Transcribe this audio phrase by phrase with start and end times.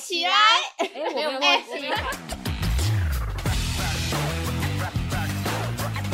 [0.00, 0.32] 起来！
[0.78, 1.90] 哎，我没有忘记。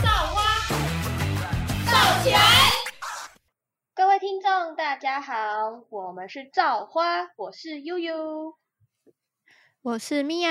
[0.02, 0.58] 造花，
[1.86, 2.40] 造起来！
[3.94, 8.56] 各位听众，大家好，我们是造花，我是悠悠，
[9.82, 10.50] 我是米娅，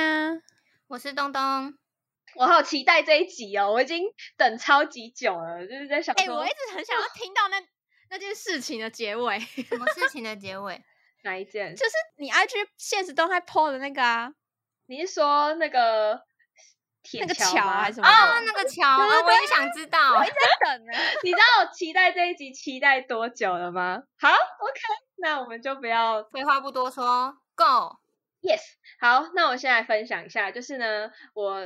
[0.87, 1.77] 我是东东。
[2.35, 4.05] 我好期待这一集哦，我已经
[4.37, 7.61] 等超级久了，就是在想，哎，我一直很想要听到那
[8.09, 9.39] 那件事情的结尾。
[9.39, 10.81] 什么事情的结尾？
[11.25, 11.75] 哪一件？
[11.75, 14.31] 就是你 IG 现实动态 po 的那个啊？
[14.85, 16.21] 你是说那个
[17.19, 18.07] 那个桥还是什么？
[18.07, 20.93] 哦，那个桥，我也想知道，我一直在等呢。
[21.23, 24.03] 你知道我期待这一集期待多久了吗？
[24.19, 24.79] 好，OK，
[25.17, 28.61] 那我们就不要废话不多说，Go，Yes，
[28.99, 31.65] 好，那我现在分享一下，就是呢，我。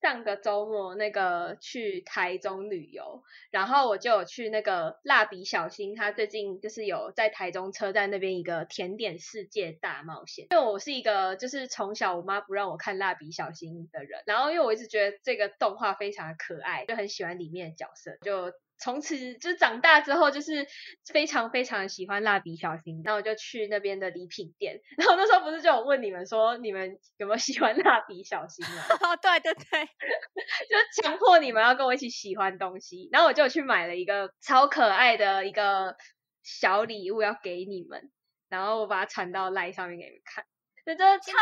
[0.00, 10.46] 上个周末那个去台中旅游，然后我就有去那个蜡笔小新，他最近就是有在台中车站那边一个甜点世界大冒险。
[10.50, 18.52] 因为我是一个就是从小我妈不让我看蜡笔小新的人，然后因为我一直觉得这个动画非常可爱，就很喜欢里面的角色，就。
[18.80, 20.66] 从此就长大之后，就是
[21.12, 28.82] 非常非常喜欢蜡笔小新，然后我就去那边的礼品店， 然后那时候不是就有问你们说，你们有没有喜欢蜡笔小新吗？
[29.06, 29.84] 哦，对对对，
[30.66, 35.96] 就强迫你们要跟我一起喜欢东西，然后我就去买了一个超可爱的一个
[36.42, 38.10] 小礼物要给你们，
[38.48, 40.44] 然后我把它传到赖上面给你们看，
[40.84, 41.32] 真的超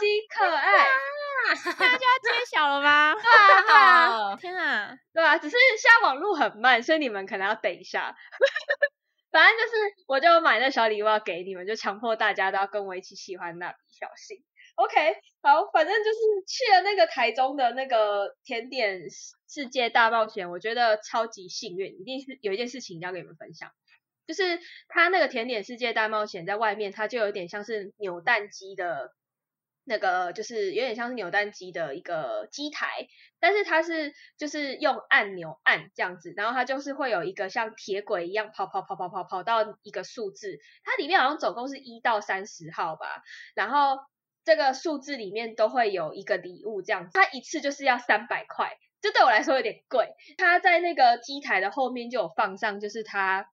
[0.00, 0.86] 级可爱。
[1.54, 3.14] 现在就要揭晓了吗？
[4.40, 8.16] 天啊，对啊，只是现在网络很慢，所以你们可能要等一下。
[9.30, 9.76] 反正就是，
[10.08, 14.38] 我就买那小礼物要给你们，就强迫大家都要跟我一起喜欢蜡笔小新。
[14.76, 19.02] OK，好，反正就是去了那个台中的那个甜点
[19.48, 21.94] 世界大冒险，我觉得超级幸运。
[22.00, 23.70] 一定是有一件事情要跟你们分享，
[24.26, 29.12] 就是它那个甜点世界大冒险在外面，它就有点像是扭蛋机的。
[29.88, 33.06] 那个就是有点像是扭蛋机的一个机台，
[33.38, 43.22] 但是它是就是用按钮按这样子，然后它就是会有一个像铁轨一样跑跑跑跑跑跑到一个数字，它里面好像总共是一到三十号吧，
[43.54, 44.00] 然后
[44.44, 50.08] 这个数字里面都会有一个礼物这样子，它一次就是要三百块，这对我来说有点贵。
[50.36, 53.48] 它在那个机台的后面就有放上，就是它。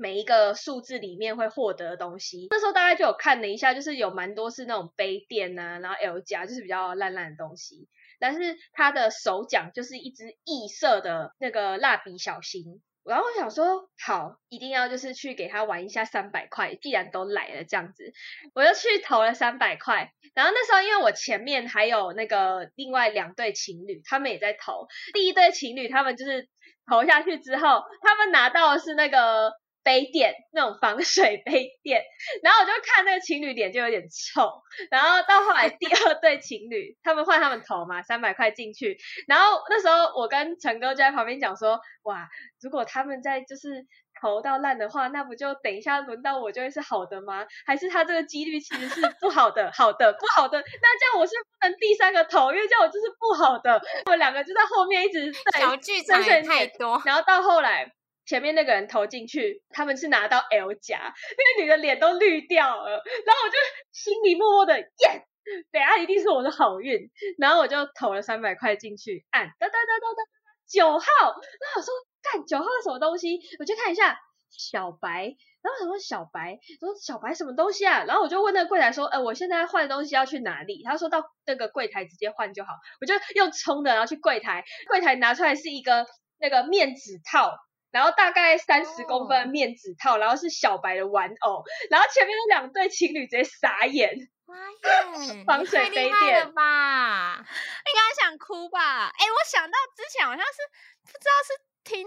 [0.00, 7.88] 每一个数字里面会获得的东西，那时候大概就有看了一下，就是有蛮多是那种杯垫呐，然后 L 夹就是比较烂烂的东西，
[8.20, 18.12] 但是他的首奖就是一只异色的那个蜡笔小新，然后我想说好，一定要就是去给他玩一下三百块，既然都来了这样子，
[18.54, 26.48] 我就去投了三百块，然后那时候因为我前面还有那个另外两对情侣，他们也在投，第一对情侣他们就是
[26.88, 29.52] 投下去之后，他们拿到的是那个。
[29.88, 32.04] 杯垫那种防水杯垫，
[32.42, 42.28] 然后我就看那个情侣脸就有点臭，然后到后来第二对情侣，他们换他们投嘛，三百块进去，然后那时候我跟陈哥就在旁边讲说，哇，
[42.60, 43.86] 如果他们在就是
[44.20, 47.46] 投到烂的话，那不就等一下轮到我就会是好的吗？
[47.64, 57.90] 还是他这个几率其实是不好的，好的，不好的，那这样我是不能第三个投，因为这样我就是不好的，我们两个就在后面一直在小剧场太多，然后到后来。
[58.28, 61.14] 前面那个人投进去，他们是拿到 L 加，
[61.56, 63.56] 那个女的脸都绿掉了，然后我就
[63.90, 65.26] 心里默默的耶，
[65.72, 70.22] 等下一定是我的好运，然后我就投了三百块进去，按哒哒哒哒哒
[70.68, 73.40] 九号，然后我说干九号是什么东西？
[73.60, 78.04] 我就看一下小白，然后什么小白，说小白什么东西啊？
[78.04, 80.82] 然后我就问那个柜台说，呃，我现在换东西要去哪里？
[80.84, 86.06] 他说到那个柜台直接换就好，我就用冲的，然后去柜台，柜台拿出来是一个
[86.38, 87.56] 那个面纸套。
[87.90, 99.06] 然后大概三十公分的面纸套，然后是小白的玩偶，然后前面那两对情侣直接傻眼，妈耶，防水杯垫吧，应该想哭吧？
[99.06, 100.58] 哎，我想到之前好像是
[101.04, 102.06] 不知道是听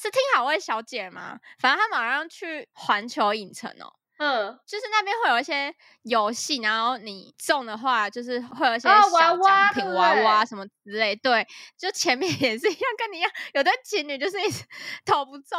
[0.00, 1.38] 是听好味小姐吗？
[1.58, 3.99] 反正他马上去环球影城哦。
[4.22, 11.16] 嗯，就是那边会有一些游戏，然后你中的话，就是会有一些小奖品、娃娃什么之类。
[11.16, 11.46] 对，
[11.78, 14.62] 就前面也是一样，跟你一样，有的情侣就是一直
[15.06, 15.58] 投不中，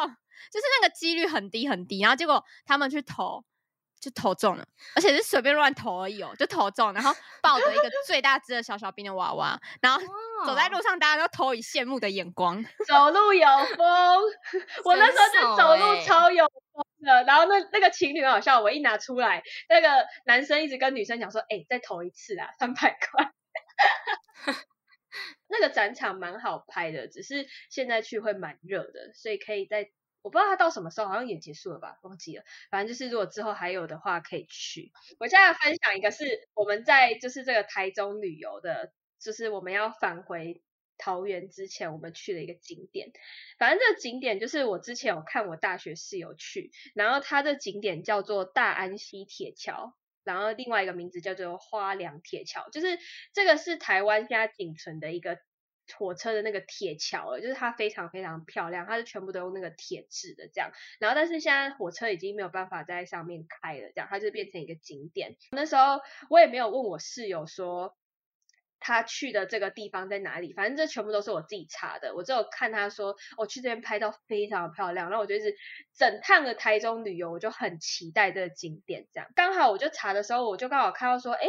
[0.51, 3.43] 就是那个几率很低很低，然后结果他们去投，
[3.99, 4.63] 就投中了，
[4.95, 9.99] 而且是随便乱投而已哦，就投中，然后抱着一个最大只的小小兵的娃娃，然后
[10.45, 14.21] 走在路上，大家都投以羡慕的眼光，走路有风，
[14.85, 16.45] 我那时候就走路超有。
[17.25, 19.87] 然后那那个情侣很好笑，我一拿出来，那个
[20.25, 23.31] 男生一直跟女生讲说：“哎，再投一次啊，三百块。
[25.49, 29.89] ”那个展场蛮好拍的，只是现在去会蛮热的，所以可以在
[30.21, 32.43] 我不知道它到什么时候，好像也结束了吧，忘记了。
[32.69, 34.91] 反正就是如果之后还有的话，可以去。
[35.19, 40.61] 我现在分享一个是我们在就是这个台中旅游的，就是我们要返回
[41.01, 43.11] 桃园之前，我们去了一个景点。
[43.59, 52.97] 反正这个景点就是我之前有看我大学室友去，然后它的景点叫做大安溪铁桥，然后另外一个名字叫做花梁铁桥，就是
[53.33, 55.39] 这个是台湾现在仅存的一个。
[55.97, 60.71] 火车的那个铁桥了，就是它非常非常漂亮，它是全部都用那个铁制的这样。
[60.99, 65.35] 然后，但是现在火车已经没有办法在上面开了，这样它就变成一个景点。
[65.51, 65.99] 那时候
[66.29, 67.97] 我也没有问我室友说。
[68.81, 70.51] 他去的这个地方在哪里？
[70.51, 72.13] 反正这全部都是我自己查的。
[72.15, 75.09] 我只有看他说，我去这边拍照非常漂亮。
[75.09, 75.55] 然后我就是
[75.95, 79.07] 整趟的台中旅游，我就很期待这个景点。
[79.13, 81.47] 这样刚好我就查的时候，我就刚好看到说，哎，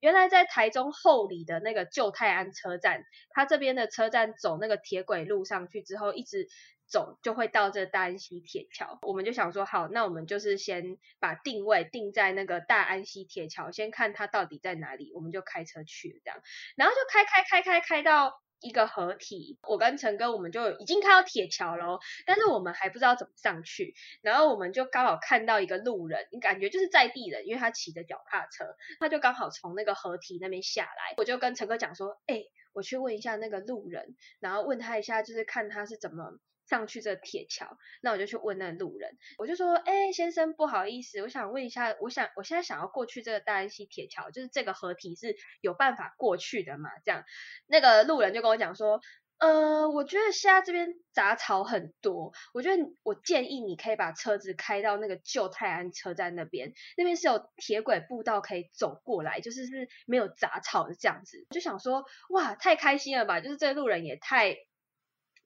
[0.00, 6.48] 原来在台中后里的那个旧泰安车站，它这边的车站走那个铁轨路上去之后，一直。
[6.86, 16.40] 走就会到这大安溪铁桥，我们就想说好，那我们就是先把定位定在那个大安溪铁桥，先看它到底在哪里，我们就开车去这样，
[16.76, 36.38] 然后就开开开开开到一个合体，我跟陈哥我们就已经看到铁桥了，但是我们还不知道怎么上去，然后我们就刚好看到一个路人，你感觉就是在地人，因为他骑着脚踏车，他就刚好从那个合体那边下来，我就跟陈哥讲说，哎，我去问一下那个路人，然后问他一下，就是看他是怎么。
[36.66, 46.88] 上去这铁桥，那我就去问那路人，我就说，哎，先生，不好意思，我想问一下，我想我现在想要过去这个大安溪铁桥，就是这个合体是有办法过去的嘛？
[47.04, 47.24] 这样，
[47.66, 49.00] 那个路人就跟我讲说，
[49.38, 61.44] 呃，我觉得现在这边杂草很多，我觉得我建议你可以把车子开到那个旧泰安车站那边，那边是有铁轨步道可以走过来，就是是没有杂草的这样子。
[61.50, 64.56] 就想说，哇，太开心了吧，就是这个路人也太。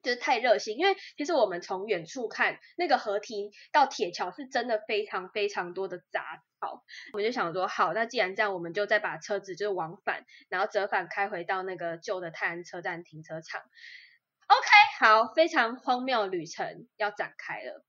[0.03, 6.83] 就是太热心，因为其实我们从远处看那个河堤到铁桥是真的非常非常多的杂草，
[7.13, 13.61] 我就想说好，那既然这样，我们就再把车子就是往返，然后折返开回到那个旧的泰安车站停车场。
[14.47, 14.67] OK，
[14.99, 17.83] 好，非常荒谬旅程要展开了。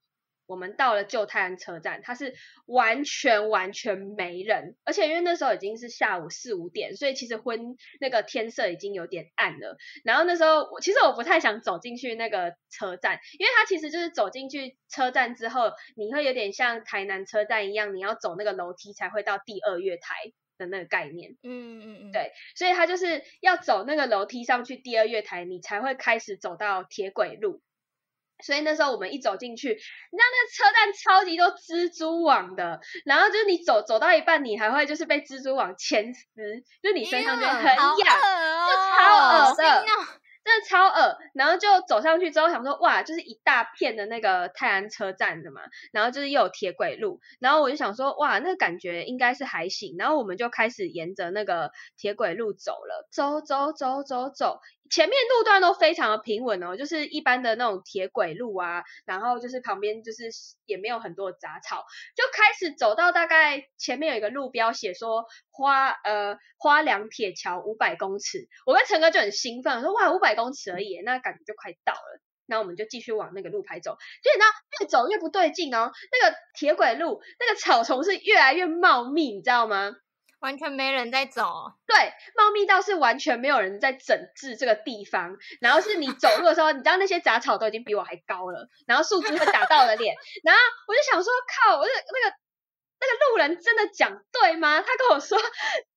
[0.49, 2.35] 我们到了旧泰安车站，它是
[2.65, 9.77] 完全完全没人，而且因为那时候已经是下午四五点，所以其实昏那个天色已经有点暗了。
[10.05, 21.33] 然后那时候我其实我不太想走进去那个车站，因为它其实就是走进去车站之后，你会有点像台南车站一样，你要走那个楼梯才会到第二月台的那个概念。
[21.43, 27.61] 嗯嗯嗯，对，所以它就是要走那个楼梯上去第二月台，你才会开始走到铁轨路。
[28.45, 36.27] 所以那时候我们一走进去，你知道那个车站超级多蜘蛛网的，然后就是你走走到一半，你还会就是被蜘蛛网牵丝，
[36.83, 39.85] 就你身上就很痒，就超恶的。
[40.45, 45.61] 真的超恶，然后就走上去之后想说，哇，就是一大片的那个泰安车站的嘛，
[45.93, 54.61] 然后就是又有铁轨路，然后我就想说，哇，那感觉应该是还行，然后我们就开始沿着那个铁轨路走了，走走走走走。
[54.91, 60.31] 前面路段都非常的平稳哦，就是一般的那种铁轨路啊，然后就是旁边就是
[60.67, 61.85] 也没有很多杂草，
[62.17, 74.45] 就开始走到大概前面有一个路标写说花呃花梁铁桥五百公尺，我跟陈哥就很兴奋，说哇五百公尺而已，那感觉就快到了，那我们就继续往那个路牌走，结果呢
[74.81, 79.93] 越走越不对劲哦，那个铁轨路那个草丛是越来越茂密，你知道吗？
[80.41, 81.97] 完全没人在走，对，
[82.37, 90.15] 茂密到是完全没有人在整治这个地方，然后是你走路的时候，你知道那些杂草都已经比我还高了，然后树枝会打到我的脸，
[90.45, 91.33] 然后我就想说，
[91.65, 92.37] 靠，我就那个
[93.01, 94.81] 那个路人真的讲对吗？
[94.81, 95.39] 他跟我说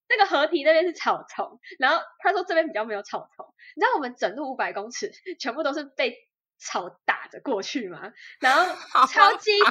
[0.09, 3.45] 那个河堤那边是草丛，然后他说这边比较没有草丛，
[3.75, 6.15] 你知道我们整路五百公尺全部都是被。
[6.63, 8.63] 草打着过去嘛，然后
[9.09, 9.67] 超级多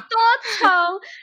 [0.57, 0.69] 虫，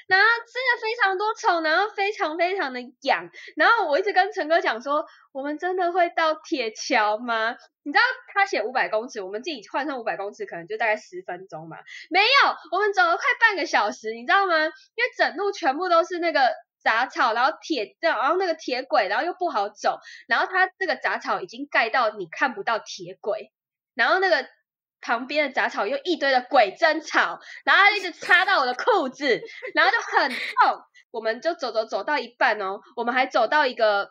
[0.07, 7.55] 然后真的非常多虫，然后非常非常的痒，然后我一直跟陈哥讲说，我们真的会到铁桥吗？
[7.83, 11.77] 你知道他写五百公尺，我们自己换算五百公尺可能就大概十分钟嘛，
[12.09, 14.57] 没有，我们走了快半个小时，你知道吗？
[14.65, 16.51] 因为整路全部都是那个
[16.83, 23.53] 杂草，然后铁，然后那个铁轨，然后又不好走，然后它这个杂草已经盖到你看不到铁轨，
[23.95, 24.49] 然后那个。
[25.01, 29.41] 旁边的杂草又一堆的鬼针草，然后它一直插到我的裤子，
[29.75, 30.83] 然后就很痛。
[31.11, 34.11] 我们就走走走到一半哦，我们还走到一个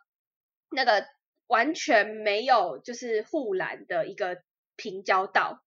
[0.72, 1.06] 那个
[1.46, 4.40] 完全没有就是护栏的一个
[4.76, 5.62] 平交道。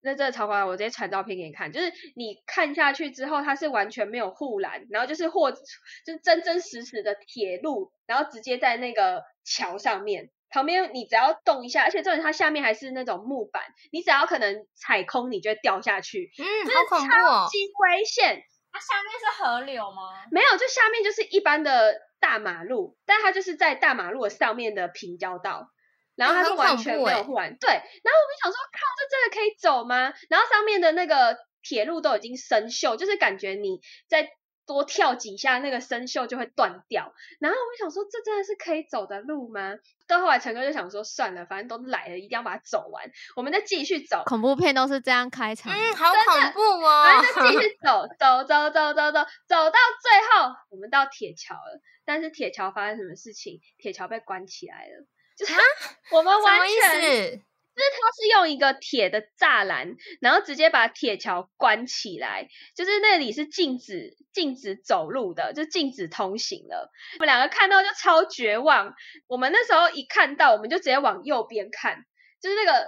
[0.00, 10.30] 那这个超夸我直接传照片给你看，就是你看下去之后，它是完全没有护栏，然后就是或就是真真实实的铁路，然后直接在那个桥上面。
[10.54, 16.30] 旁边你只要动一下，而且重点它下面还是那种木板，你只要可能踩空，你就会掉下去。
[16.38, 18.40] 嗯，好恐怖哦，极危险。
[18.70, 20.02] 它下面是河流吗？
[20.30, 25.70] 没有，就下面就是一般的大马路，但它就是在大马路的上面的平交道，
[26.14, 27.56] 然后它是完全没有护栏。
[27.58, 30.14] 对，然后我们想说，靠，这真的可以走吗？
[30.28, 34.28] 然后上面的那个铁路都已经生锈，就是感觉你在。
[34.66, 37.12] 多跳几下，那个生锈就会断掉。
[37.40, 39.74] 然后我想说，这真的是可以走的路吗？
[40.06, 43.04] 到后来陈哥就想说，算了，反正都来了，一定要把它走完。
[43.36, 44.22] 我们再继续走。
[44.26, 47.04] 恐怖片都是这样开场，嗯，好恐怖哦。
[47.04, 51.80] 反正继续走，走走走走走，走到最后，我们到铁桥了。
[52.04, 53.60] 但是铁桥发生什么事情？
[53.78, 55.06] 铁桥被关起来了。
[55.36, 55.52] 就是
[56.12, 57.42] 我们完全。
[57.74, 66.90] 就是它是用一个铁的栅栏，然后直接把铁桥关起来，就是那里是禁止禁止走路的，就禁止通行了。
[67.14, 68.94] 我们两个看到就超绝望。
[69.26, 72.04] 我们那时候一看到，我们就直接往右边看，
[72.40, 72.86] 就是那个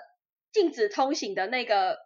[0.52, 1.98] 禁止通行的那个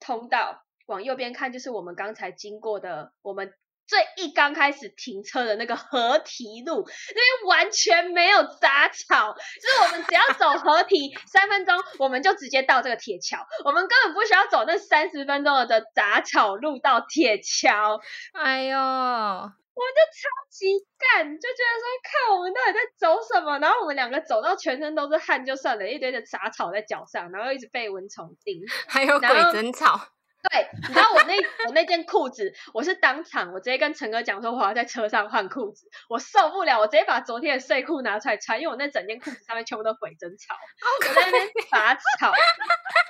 [0.00, 3.52] 通道，往右边看就是我们刚才经过的我们。
[3.86, 18.00] 最一刚开始停车的那个河堤路，那边完全没有杂草，就是我们只要走河堤 三分钟，我们就直接到这个铁桥，我们根本不需要走那三十分钟的杂草路到铁桥。
[18.32, 20.66] 哎呦，我就超级
[20.98, 23.58] 干，就觉得说，看我们到底在走什么？
[23.58, 30.08] 然后我们两个走到全身都是汗就算了，一堆的杂草在脚上，然后一直被蚊虫叮，还有鬼针草。
[30.50, 31.34] 对，你知道我那
[31.66, 40.54] 我那件裤子，我是当场我直接跟陈哥讲说，我要在车上换裤子，我受不了，我直接把昨天的睡裤拿出来穿，因为我那整件裤子上面全部都鬼针草，
[41.00, 42.32] 我在那边拔草，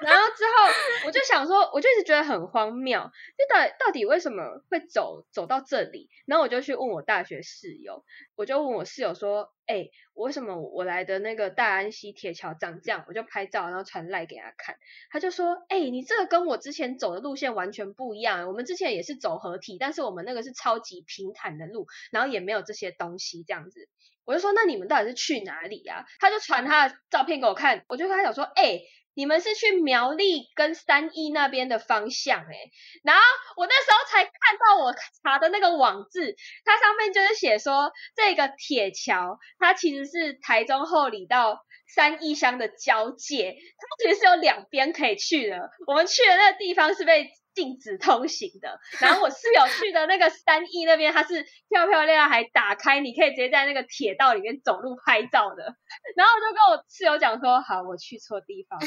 [0.01, 6.09] 然后之后我就想说，我就一直觉得很荒谬，就到到底为什么会走走到这里？
[6.27, 8.05] 然后我就去问我大学室友，
[8.37, 9.53] 我就问我室友说。
[9.69, 13.05] 哎，为什么我来的那个大安溪铁桥长这样？
[13.09, 14.77] 我就拍照，然后传赖给他看，
[15.11, 18.47] 他就说：“哎，你这个跟我之前走的路线完全不一样。
[18.47, 23.89] 我们之前也是走合体，但是我们那个是超级平坦的路，然后也没有这些东西这样子。”
[24.25, 28.83] 我就说：“那你们到底是去哪里啊？”他就传他的照片给我看，我就跟他讲说：“哎。”
[29.17, 32.71] 你们是去苗栗跟三义那边的方向哎，
[33.03, 33.23] 然后
[33.57, 45.71] 我那时候才看到我查的那个网字，它上面就是写说这个铁桥它其实是台中后里到三义乡的交界，它其实是有两边可以去的。
[45.87, 47.31] 我们去的那个地方是被。
[47.57, 55.75] 禁止通行的， 然后我室友去的那个三义那边，它是漂漂亮亮，还打开，你可以直接在那个铁道里面走路拍照的。
[56.15, 58.87] 然后我就跟我室友讲说：“好，我去错地方了，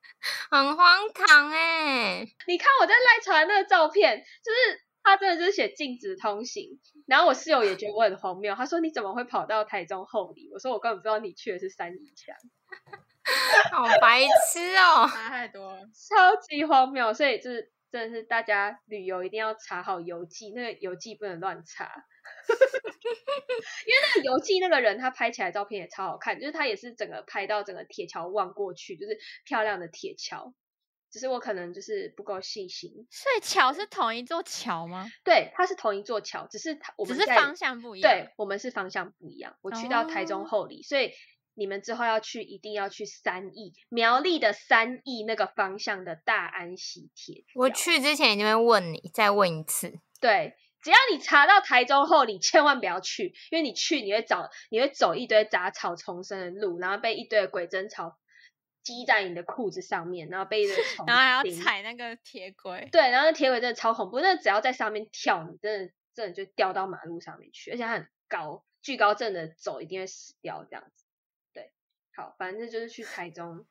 [0.50, 2.26] 很荒唐哎！
[2.46, 6.80] 你看我在赖传那个照片，就是他真的就是写禁止通行。
[7.06, 10.48] 然后我室友也觉得我很荒谬，他说：你怎么会跑到台中后里？
[10.54, 12.34] 我说：我根本不知道你去的是三义乡，
[13.72, 17.12] 好白痴哦，差太多，超级荒谬。
[17.12, 17.70] 所以就是。
[17.96, 22.04] 真的是大家旅游一定要查好游记，那个游记不能乱查，
[23.86, 30.52] 因为那个游记那个人他拍起来照片也超好看，就是他也是整个拍到整个铁桥望过去，就是漂亮的铁桥，
[31.10, 32.90] 只是我可能就是不够细心。
[33.10, 35.06] 所以桥是同一座桥吗？
[35.24, 38.12] 对，它是同一座桥，只是我们只是方向不一样。
[38.12, 39.56] 对，我们是方向不一样。
[39.62, 41.12] 我去到台中后里，所以。
[41.56, 47.44] 你们之后要去，一定要去三义苗栗的三义那个方向的大安溪铁。
[47.54, 49.98] 我去之前一定会问你，再问一次。
[50.20, 58.18] 对，只要你查到台中后，你千万不要去，因为你去你会找，你会走一堆杂草丛生的路，然后被一堆鬼针草
[58.82, 62.88] 积在你的裤子上面，然后被一堆 虫，然后还要踩那个铁轨。
[62.92, 71.05] 对，然后那铁轨真的超恐怖，那只要在上面跳，你真的真的就掉到马路上面去，而且它很高，巨高症的走一定会死掉这样子。
[72.16, 73.66] 好，反正就是去台中，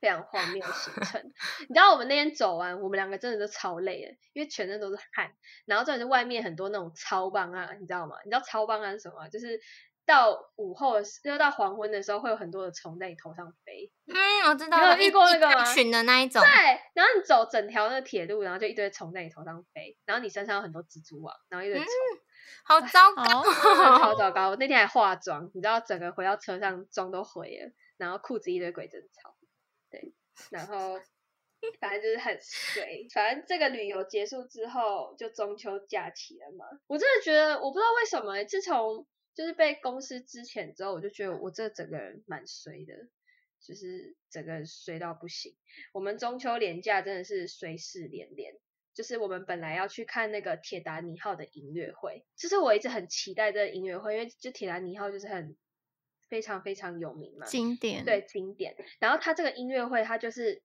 [0.00, 1.22] 非常荒谬的行程。
[1.68, 5.32] 你知道我们那天走完，我们两个真的都超累的，因为全身都是汗。
[5.64, 8.16] 然后这里是外面很多那种超棒啊，你知道吗？
[8.24, 9.28] 你知道超棒啊是什么？
[9.28, 9.60] 就是
[10.04, 13.92] 到午后，又到黄昏的时候，会有很多的虫在你头上飞。
[14.06, 14.96] 嗯，我知道。
[14.96, 15.64] 你有遇过那个吗？
[15.72, 16.42] 群的那一种。
[16.42, 16.48] 对，
[16.94, 21.86] 然后你走整条那铁路，然后就一堆虫在你头上飞，然后你身上有很多蜘蛛网，然后一堆虫。
[22.64, 23.42] 好糟糕，
[23.98, 24.50] 好糟糕！
[24.50, 29.36] 我那天还化妆，你知道，整个回到车上妆都毁了，然后裤子一堆鬼针草，
[29.90, 30.12] 对，
[30.50, 31.00] 然后
[31.80, 33.08] 反正就是很水。
[33.12, 36.64] 反正这个旅游结束之后，就中秋假期了嘛。
[36.86, 43.08] 我真的觉得，我不知道为什么，自从就是被公司支遣之后，我就觉得我这整个人蛮衰的，
[43.60, 45.56] 就是整个人衰到不行。
[45.92, 48.54] 我们中秋连假真的是衰事连连。
[48.98, 55.56] 就是我们本来要去看那个铁达尼号的音乐会，就是我一直很期待这个音乐会，因为就铁达尼号就是很
[56.28, 58.74] 非常非常有名嘛，经典对经典。
[58.98, 60.64] 然后它这个音乐会，它就是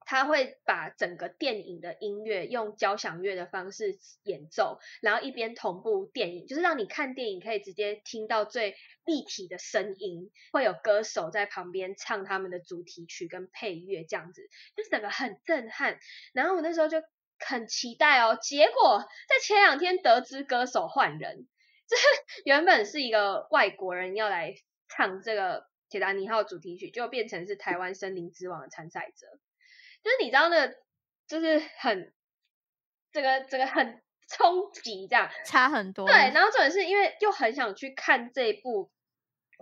[0.00, 15.98] 它会把整个电影的音乐用交响乐的方式演奏，然后一边同步电影，就是让你看电影可以直接听到最立体的声音，会有歌手在旁边唱他们的主题曲跟配乐，这样子就整个很震撼。
[16.34, 17.02] 然后我那时候就
[17.46, 21.46] 很期待哦，结果在前两天得知歌手换人，
[21.88, 21.96] 这
[22.44, 24.54] 原本是一个外国人要来。
[24.86, 29.26] 唱这个《铁达尼号》主题曲，就变成是台湾森林之王的参赛者，
[30.04, 30.76] 就是你知道那个，
[31.26, 32.14] 就是很
[33.10, 36.06] 这个这个很冲击，这样差很多。
[36.06, 38.92] 对，然后重点是因为又很想去看这部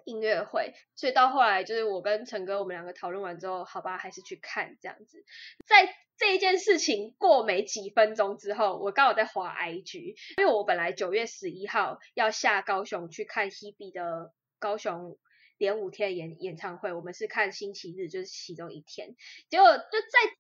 [0.05, 5.25] 音乐会，所以到后来就是我跟陈哥我们两个讨论完之后，好吧，还是去看这样子。
[5.67, 14.33] 在这一件事情过没几分钟之后，我刚好在滑 IG，因为我本来九月十一号要下高雄去看 Hebe 的。
[14.63, 15.19] 高雄
[15.59, 19.17] 连五天演演唱会，我们是看星期日，就是其中一天。
[19.51, 20.37] 结果就在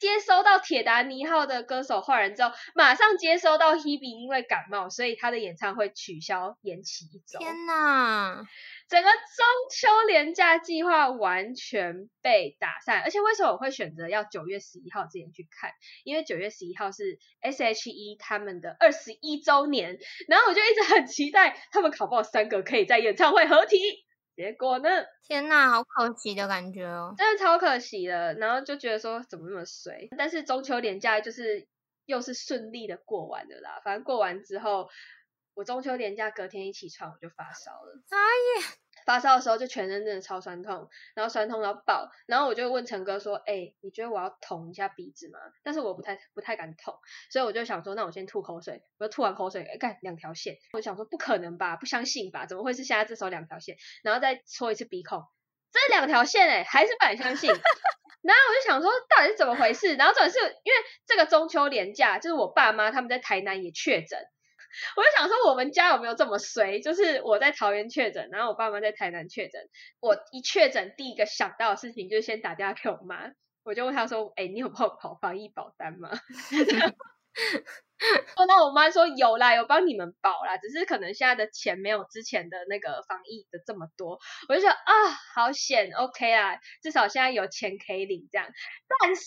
[0.00, 7.38] 接收到铁达尼号的歌手换人之后，马上接收到 Hebe 因为感冒，所以他的演唱会取消延期一周。
[7.38, 8.44] 天哪！
[8.92, 13.00] 整个中秋连假计划完全被打散。
[13.00, 15.72] 而且为什么我会选择要九月十一号之前去看？
[16.04, 23.78] 因为九月十一号是 S.H.E 他们的二十一周年，然后我就一直很期待他们考不好三个可以在演唱会合体。
[24.36, 24.88] 结果呢？
[25.26, 28.34] 天呐，好可惜的感觉哦，真的超可惜的。
[28.34, 30.08] 然后就觉得说怎么那么衰？
[30.18, 31.66] 但是中秋连假就是
[32.04, 33.80] 又是顺利的过完的啦。
[33.82, 34.90] 反正过完之后，
[35.54, 38.02] 我中秋连假隔天一起床我就发烧了。
[38.10, 38.18] 哎
[38.60, 38.74] 呀！
[39.06, 46.94] 发烧的时候就全身真的超酸痛，然后酸痛到爆，然后我就问陈哥说：“哎，你觉得我要捅一下鼻子吗？”但是我不太不太敢捅，
[47.30, 48.82] 所以我就想说，那我先吐口水。
[48.98, 53.76] 我就吐完口水，哎，干两条线，我想说不可能吧，不相信吧，怎么会是现在这时候两条线？
[54.02, 55.24] 然后再搓一次鼻孔，
[55.72, 57.50] 这两条线哎，还是不敢相信。
[58.22, 59.96] 然后我就想说，到底是怎么回事？
[59.96, 64.20] 然后总是因为这个中秋连假，就是我爸妈他们在台南也确诊。
[64.96, 66.80] 我就想说，我们家有没有这么衰？
[66.80, 69.60] 就是我在桃园确诊，然后我爸妈在台南确诊。
[70.00, 73.30] 我一确诊，第一个想到的事情就是先打电话给我妈，
[73.64, 76.10] 我就问她说：“哎，你有帮我跑防疫保单吗？”
[78.48, 84.18] 那我妈说：“有啦，有帮你们保啦，只是可能现在的钱没有之前的那个防疫的这么多。”
[84.48, 84.84] 我就说：“啊，
[85.34, 88.48] 好险，OK 啊，至少现在有钱可以领这样。”
[89.00, 89.24] 但是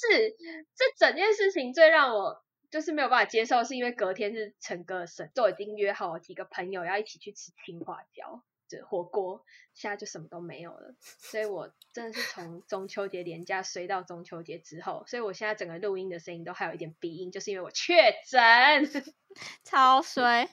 [0.75, 2.44] 这整件事情最让我。
[2.75, 10.93] 就是没有办法接受，是因为隔天是陈哥的生，都已经约好几个朋友要一起去吃青花椒这火锅，现在就什么都没有了。
[10.99, 17.95] 所以我真的是从中秋节连假睡到中秋节之后，所以我现在整个录音的声音都还有一点鼻音，就是因为我确
[18.27, 19.05] 诊，
[19.63, 20.45] 超衰，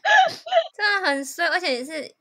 [0.77, 2.15] 真的很衰，而且是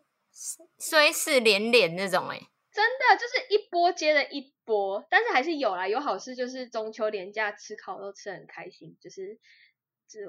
[0.79, 2.39] 衰事连连那种，哎，
[2.71, 9.37] 真的就是一波接着一波，但是还是有啦，有好事就是中秋连假吃烤肉吃很开心，就是。
[10.11, 10.27] 是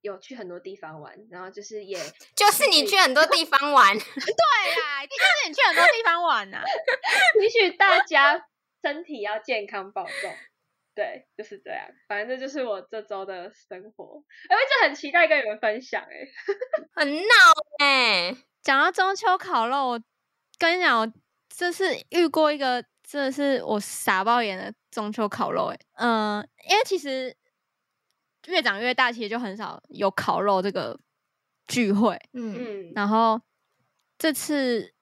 [0.00, 1.96] 有去很多地方玩，然后就是也
[2.34, 6.62] 就是你去很多地方玩， 对啦，一定是你去很多地方玩呐。
[7.40, 8.46] 允许大家
[8.82, 10.34] 身体要健康保重，
[10.94, 11.86] 对，就是这样。
[12.08, 16.26] 反正这就是我这周的生活，哎，我就很期待跟你们分享，哎，
[16.94, 17.24] 很闹
[17.78, 18.36] 哎。
[18.62, 20.02] 讲到中秋烤肉，我
[20.58, 21.12] 跟你讲，我
[21.54, 27.36] 这次遇过一个真的是我傻爆眼的中秋烤肉，哎，嗯，因为其实。
[28.46, 30.98] 越长越大，其实就很少有烤肉这个
[31.68, 32.18] 聚会。
[32.32, 33.40] 嗯，然后
[34.18, 34.94] 这次，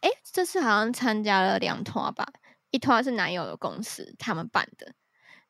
[0.00, 2.26] 哎，这次好像参加了两团吧，
[2.70, 4.94] 一团是男友的公司他们办的，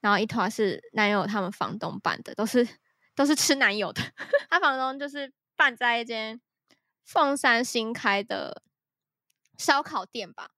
[0.00, 2.66] 然后一团是男友他们房东办的，都是
[3.14, 4.02] 都是吃男友的。
[4.50, 6.40] 他房东就是办在一间
[7.04, 8.62] 凤山新开的
[9.56, 10.50] 烧烤店吧，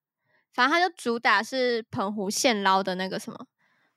[0.52, 3.46] 反正他就主打是澎湖现捞的那个什么。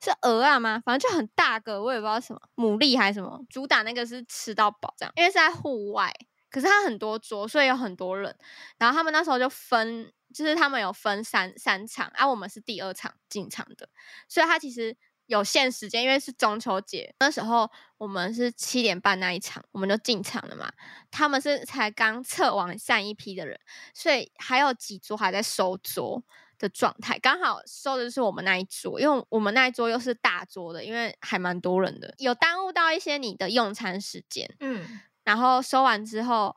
[0.04, 0.82] 是鹅啊吗？
[0.84, 3.40] 反正就很大个，我也不知道什么牡蛎还是什么。
[3.50, 6.12] 主打那个是吃到饱这样，因为是在户外，
[6.50, 8.36] 可是它很多桌，所以有很多人。
[8.80, 13.88] 然后他们那时候就分，就是他们有分三三场，啊，我们是第二场进场的，
[14.28, 20.72] 所以它其实有限时间，因为是中秋节那时候，我们是七点半那一场，我们就进场了嘛。
[21.12, 23.60] 他们是才刚测完上一批的人，
[23.94, 26.24] 所以还有几桌还在收桌。
[26.62, 34.48] 的状态刚好收的是我们那一桌，因为我们那一桌又是大桌的，因为还蛮多人的，有耽误到一些你的用餐时间。
[34.60, 36.56] 嗯，然后收完之后，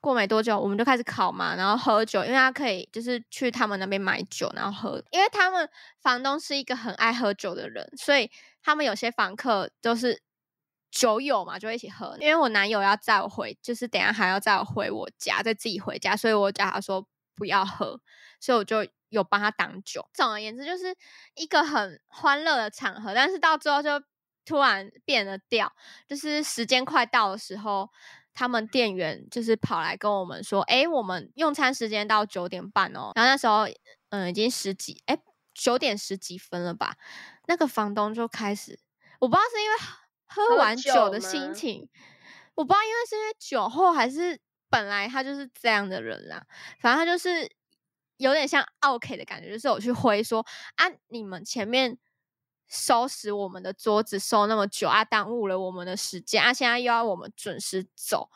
[0.00, 5.68] 过没多久我们就开始烤嘛，然后喝酒，因为他可以就是去他们那边买酒，然后喝，因为他们
[6.00, 8.30] 房东是一个很爱喝酒的人，所以
[8.62, 10.22] 他们有些房客都是
[10.90, 12.16] 酒友嘛，就一起喝。
[12.18, 17.06] 因为我男友要载我回，就是等下还要载我回我家，再自己回家，所以我叫他说。
[17.34, 18.00] 不要喝，
[18.40, 20.08] 所以我就有帮他挡酒。
[20.12, 20.94] 总而言之，就是
[21.34, 23.90] 一个很欢乐的场合，但是到最后就
[24.44, 25.72] 突然变了调，
[26.06, 27.90] 就是时间快到的时候，
[28.32, 33.66] 他们店员就是跑来跟我们说：“哎，我们用餐时间到九点半哦。”然后那时候，
[34.10, 35.18] 嗯，已经十几，哎，
[35.54, 36.96] 九点十几分了吧？
[37.46, 38.78] 那个房东就开始，
[39.20, 39.76] 我不知道是因为
[40.26, 41.88] 喝完酒的心情，
[42.54, 44.40] 我不知道因为是因为酒后还是。
[44.74, 46.44] 本来他就是这样的人啦，
[46.80, 47.48] 反正他就是
[48.16, 51.96] 有点像 OK 的感觉，就是我去挥说啊，你们前面
[52.68, 58.28] 收拾我们的桌子收那么久啊，耽误了我们的时间啊，现在又要我们准时走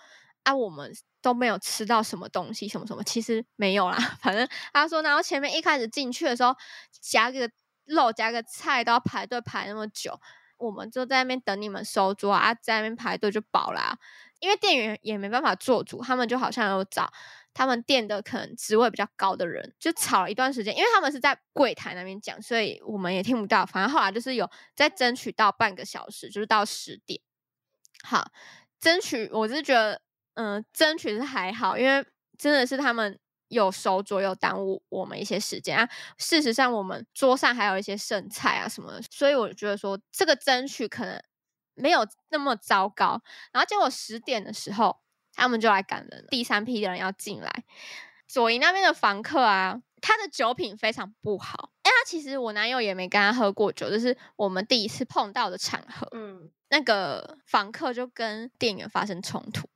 [0.45, 6.55] 啊，我们都没有吃到什么东西，什么什么，其实没有啦， 反正他说，然后前面一开始进去的时候
[7.01, 7.51] 夹个
[7.85, 10.21] 肉夹个菜都要排队排那么久，
[10.57, 13.99] 我们就在那边等你们收桌啊，在那边排队就饱啦。
[14.41, 17.13] 因为店员也没办法做主，他们就好像有找
[17.53, 20.77] 他们店的可能职位比较高的人，就吵了一段时间。
[20.77, 23.67] 因为他们是在柜台那边讲，所以我们也听不到。
[23.67, 27.21] 反正后来就是有在争取到半个小时，就是到十点。
[28.05, 28.31] 好，
[28.79, 30.01] 争取我是觉得，
[30.35, 35.89] 嗯，争取是还好，因为真的是他们有收桌，又耽误我们一些时间啊。
[36.17, 41.21] 事实上，我们桌上还有一些剩菜啊什么的，所以我觉得说这个争取可能。
[41.79, 44.99] 没有那么糟糕，然后结果十点的时候，
[45.35, 47.65] 他们就来赶人，第三批的人要进来。
[48.27, 51.71] 左营那边的房客啊，他的酒品非常不好。
[51.83, 56.07] 哎，他其实我男友也没跟他喝过酒，这是我们第一次碰到的场合。
[56.13, 59.69] 嗯，那个房客就跟店员发生冲突。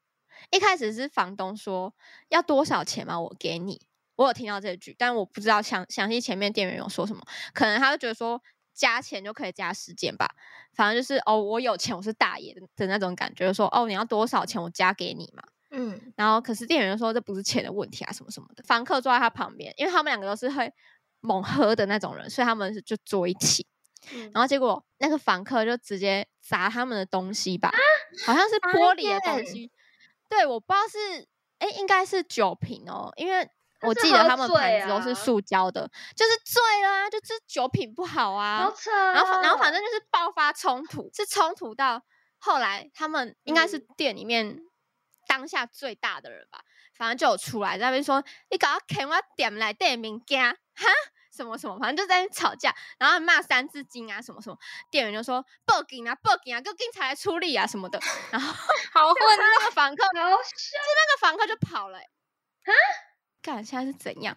[0.50, 1.94] 一开始是房东说
[2.28, 3.80] 要多少钱嘛，我给你。
[4.16, 7.22] 我有听到这句，但我不知道详详细前面店员有说什么，
[7.54, 8.42] 可能他就觉得说。
[8.74, 10.28] 加钱就可以加时间吧，
[10.74, 15.42] 反正就是哦，我有钱，我是大爷的的那种感觉，说哦，你要多少钱，我加给你嘛。
[15.70, 18.62] 嗯，然后可是店员说这不是钱的问题啊，什么什么的。
[18.64, 20.72] 房客坐在他旁边，因为他们两个都是会
[21.20, 23.66] 猛喝的那种人，所以他们就坐一起。
[24.32, 27.70] 然后结果那个房客就直接砸他们的东西吧，
[28.26, 29.70] 好像是玻璃的东西。
[30.28, 31.26] 对，我不知道是
[31.58, 33.48] 哎，应该是酒瓶哦，因为。
[33.82, 38.64] 我记得他们盘子都是塑胶的，就是醉了啊，就是酒品不好啊。
[38.64, 38.90] 好扯。
[38.90, 42.02] 然后，然后反正就是爆发冲突，是冲突到
[42.38, 44.58] 后来他们应该是店里面
[45.26, 46.60] 当下最大的人吧，
[46.96, 50.86] 反正就有出来在那边说：“你搞要啃我点来店名家哈
[51.34, 54.56] 什么什么，反正就在那吵架，然后骂三字经啊什么什么。”
[54.90, 57.98] 店员就说：“报警啊，报警啊，叫警察来处理啊什么的。
[58.30, 58.52] ”然后
[58.92, 61.98] 好混，那个房客，就那个房客就跑了。
[61.98, 62.70] 啊？
[63.42, 64.36] 干，现在是怎样？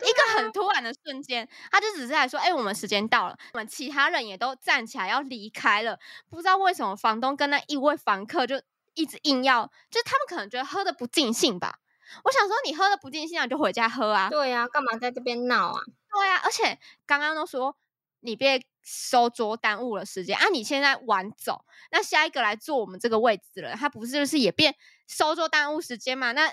[0.00, 5.98] 一个很突然的瞬间，他就只是在说：“哎，我们时间到了。”我们其他人也都站起来要离开了。
[6.30, 8.60] 不知道为什么，房东跟那一位房客就
[8.94, 11.78] 一直硬要，就他们可能觉得喝的不尽兴吧。
[12.24, 14.30] 我想说，你喝的不尽兴，你就回家喝啊。
[14.30, 15.80] 对呀，干嘛在这边闹啊？
[16.12, 17.76] 对呀，而且刚刚都说
[18.20, 20.48] 你别收桌耽误了时间啊！
[20.50, 24.74] 你现在晚走，那下一个来坐我们这个位置了，他不是就是也变
[25.06, 26.32] 收桌耽误时间嘛？
[26.32, 26.52] 那。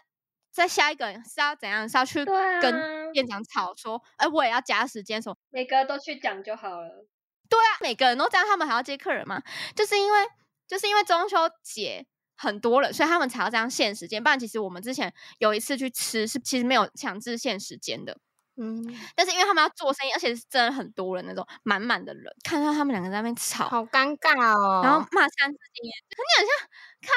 [0.51, 1.87] 再下一个是要怎样？
[1.87, 5.35] 是要去跟店长吵说，哎，我也要加时间，什么？
[5.49, 7.05] 每个都去讲就好了。
[7.49, 9.41] 对啊，每个人都这样，他们还要接客人吗？
[9.75, 10.19] 就是因为
[10.67, 12.05] 就是因为中秋节
[12.37, 14.21] 很多人，所以他们才要这样限时间。
[14.21, 18.17] 不然其实我们之前有一次去吃，是其实没有强制限时间的。
[18.57, 18.83] 嗯，
[19.15, 24.81] 但是因为他们要做生意，而且是真的很多人那种满满的人，看到他们两个在那边吵，好尴尬哦。
[24.83, 25.91] 然后骂三字经，你
[26.37, 26.67] 很像
[27.01, 27.11] 看。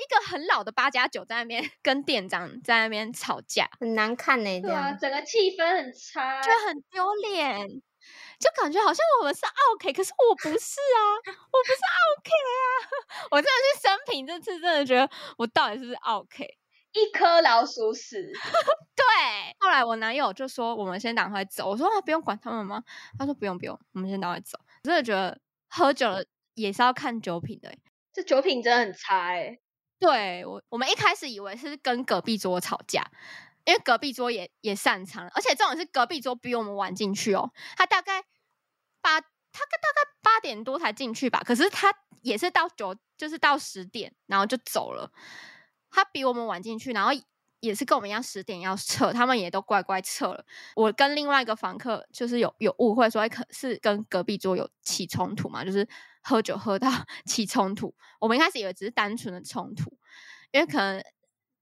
[0.00, 4.60] 一个很老的八加九在那边 跟店长在那边吵架，很难看呢。
[4.60, 7.68] 对啊，整个气氛很差，就很丢脸，
[8.38, 9.42] 就感觉好像我们是
[9.74, 11.80] OK，可是我不是啊，我不是
[12.16, 12.58] OK 啊。
[13.30, 16.46] 我真的是生平这次真的觉得我到底是不是 OK，
[16.92, 18.32] 一颗老鼠屎。
[18.96, 19.04] 对，
[19.58, 22.82] 后来我男友就说我们先赶快走，我说啊不用管他们吗？
[23.18, 24.58] 他说不用不用，我们先赶快走。
[24.82, 27.74] 真的觉得喝酒了也是要看酒品的，
[28.12, 29.58] 这酒品真的很差哎。
[30.00, 33.06] 对我，我们一开始以为是跟隔壁桌吵架，
[33.66, 37.52] 因为隔壁桌也也擅长，而且这种是隔壁桌比我们晚进去哦。
[37.76, 38.22] 他大概
[39.02, 45.12] 八，他大概八点多才进去吧，可是他也是到九，就是到十点，然后就走了。
[45.90, 47.10] 他比我们晚进去，然后
[47.60, 50.42] 也是跟我们一样十点要撤，他们也都乖乖撤了。
[50.74, 55.86] 我跟另外一个房客就是有有误会，说可是跟隔壁桌有起冲突嘛，就是。
[56.22, 56.90] 喝酒喝到
[57.26, 59.96] 起冲突，我们一开始以为只是单纯的冲突，
[60.52, 61.02] 因为可能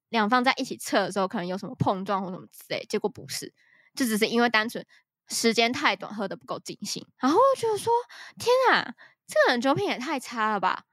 [0.08, 3.52] 两方在一起测的时候，可能有什么碰撞或什么之类，结果不是，
[3.94, 4.84] 就只是因为单纯
[5.28, 7.06] 时间太短，喝的不够尽兴。
[7.18, 7.92] 然后我就说：
[8.38, 8.94] 天啊，
[9.26, 10.84] 这个人酒品也太差了吧！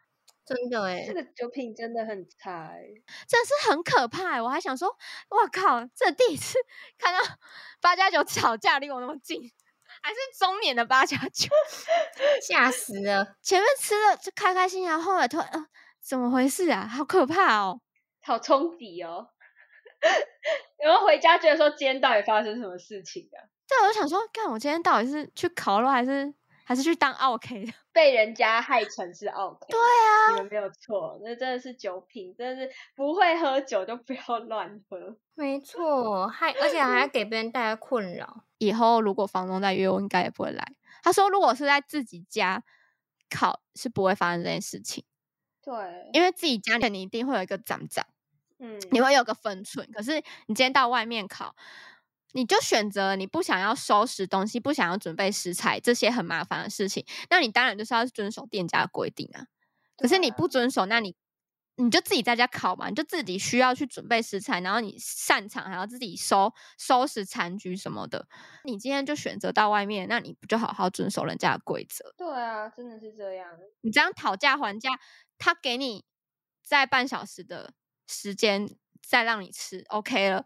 [0.46, 2.70] 真的哎，这个酒品真的很差，
[3.28, 4.44] 真的是很可怕。
[4.44, 4.96] 我还想说，
[5.30, 6.60] 我靠，这第一次
[7.00, 7.20] 看到
[7.82, 9.52] 八加九吵架离我那么近，
[10.02, 11.50] 还是中年的八加九，
[12.48, 13.36] 吓死了。
[13.42, 15.66] 前面吃了就开开心心，后来突然，呃，
[16.02, 16.88] 怎么回事啊？
[16.88, 17.82] 好可怕哦，
[18.22, 19.30] 好冲击哦。
[20.84, 23.38] 然后回家觉得说，今天到底发生什么事情啊？
[23.68, 26.34] 对，我想说，看我今天到底是去烤肉还是？
[26.68, 29.68] 还是去当 OK 的，被人家害成是 OK。
[29.70, 35.16] 对啊，你们没有错，那真的是酒品，真的是不会喝酒就不要乱喝。
[35.34, 38.44] 没错，还而且还给别人带来困扰。
[38.58, 40.74] 以后如果房东再约我，应该也不会来。
[41.02, 42.66] 他说，如果是在自己家
[43.30, 45.06] 烤，是不会发生这件事情。
[45.64, 45.74] 对，
[46.12, 48.06] 因为自己家里你一定会有一个长长，
[48.60, 49.90] 嗯，你会有个分寸。
[49.94, 50.16] 可是
[50.48, 51.56] 你今天到外面烤。
[52.36, 59.48] 你就选择你不想要收拾东西，不想要准备食材这些很麻烦的事情，那你当然就是要遵守店家的规定啊。
[59.96, 61.16] 可是你不遵守，那你
[61.78, 68.28] 你就自己在家烤嘛，你就自己需要去准备食材，然后你擅长还要自己收收拾残局什么的。
[68.66, 72.14] 你今天就选择到外面，那你不就好好遵守人家的规则？
[72.18, 73.48] 对啊，真的是这样。
[73.80, 74.90] 你这样讨价还价，
[75.38, 76.04] 他给你
[76.62, 77.72] 在半小时的
[78.08, 78.70] 时间
[79.02, 80.46] 再让你吃，OK 了。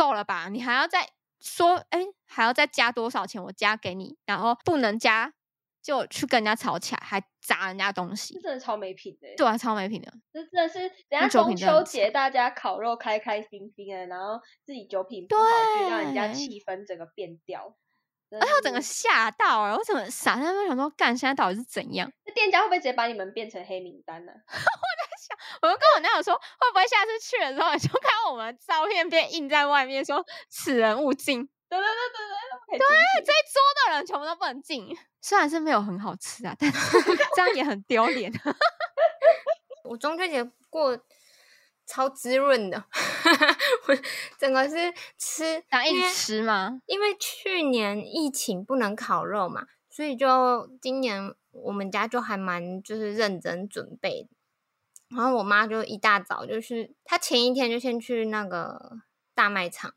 [0.00, 0.48] 够了吧？
[0.48, 1.06] 你还要再
[1.40, 3.42] 说，哎，还要再加多少钱？
[3.42, 5.34] 我加给你，然后不能加
[5.82, 9.28] 就去跟人家吵起来，还砸人家东西，真的超没品的。
[9.36, 10.10] 对啊，超没品的。
[10.32, 15.42] 这真的是，人家中秋节大家烤肉开开心心的，然后自己酒品不好，
[15.78, 17.76] 就让人家气氛整个变掉。
[18.32, 19.76] 而且我整个吓到了！
[19.76, 22.08] 我怎么傻他们想说，干现在到底是怎样？
[22.24, 24.32] 那店家会不会直接把你们变成黑名单呢？
[25.30, 31.48] 想，我就跟我男友说，会不会下次去的时候就看到我们照片被印在外面，说此人勿进。
[31.68, 31.92] 对对对
[32.68, 32.86] 对对，对
[33.24, 34.96] 这一桌的人全部都不能进。
[35.20, 37.00] 虽然是没有很好吃啊，但是
[37.36, 38.32] 这样也很丢脸。
[39.84, 40.98] 我中秋节过。
[41.86, 42.84] 超滋润的，
[43.88, 43.98] 我
[44.38, 46.80] 整个是吃，想一直吃吗？
[46.86, 54.28] 因为去年疫情不能烤肉嘛，所以就今年我们家就还蛮就是认真准备。
[55.10, 58.98] 然后我妈就一大早就是，她前一天就先去那个
[59.34, 59.94] 大卖场、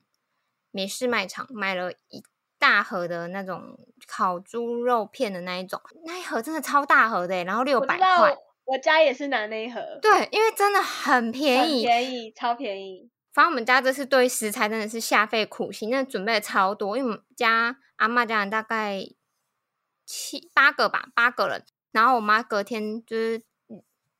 [0.71, 2.23] 美式卖场买了一
[2.57, 8.35] 大盒的那种烤猪肉片的那一种，那一盒真的超大盒的，然后六百块。
[8.65, 13.09] 我家也是拿那一盒，对，因为真的很便宜，便宜，超便宜。
[13.33, 19.03] 反正我们家这次对食材真的是下费苦心，那准备了超多，因为我们家阿妈家人大概
[20.05, 21.65] 七八个吧，八个人。
[21.91, 23.43] 然后我妈隔天就是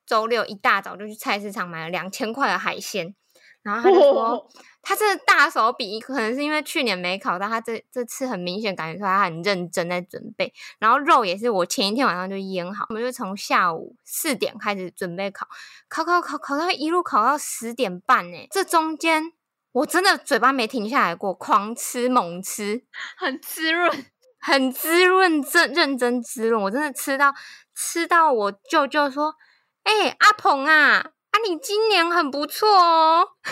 [0.06, 3.16] 周六一大早就去菜市场买了两千块的海鲜。
[3.62, 4.50] 然后他就说，
[4.84, 10.54] 他真的大手笔，可能是因为去年没考到，他这这次很明显感觉出来他很认真在准备。
[10.80, 15.48] 然后肉也是我前一天晚上就腌好，我们就从下午四点开始准备烤，
[15.88, 18.48] 烤烤烤烤到一路烤到十点半呢。
[18.52, 19.32] 这中间
[19.72, 22.84] 我真的嘴巴没停下来过，狂吃猛吃，
[23.16, 24.06] 很滋润，
[24.42, 26.62] 很滋润，真认真滋润。
[26.64, 27.34] 我真的吃到
[27.74, 29.36] 吃到我舅舅说
[29.84, 33.28] ：“哎，阿鹏啊。”啊，你今年很不错哦。
[33.42, 33.52] 他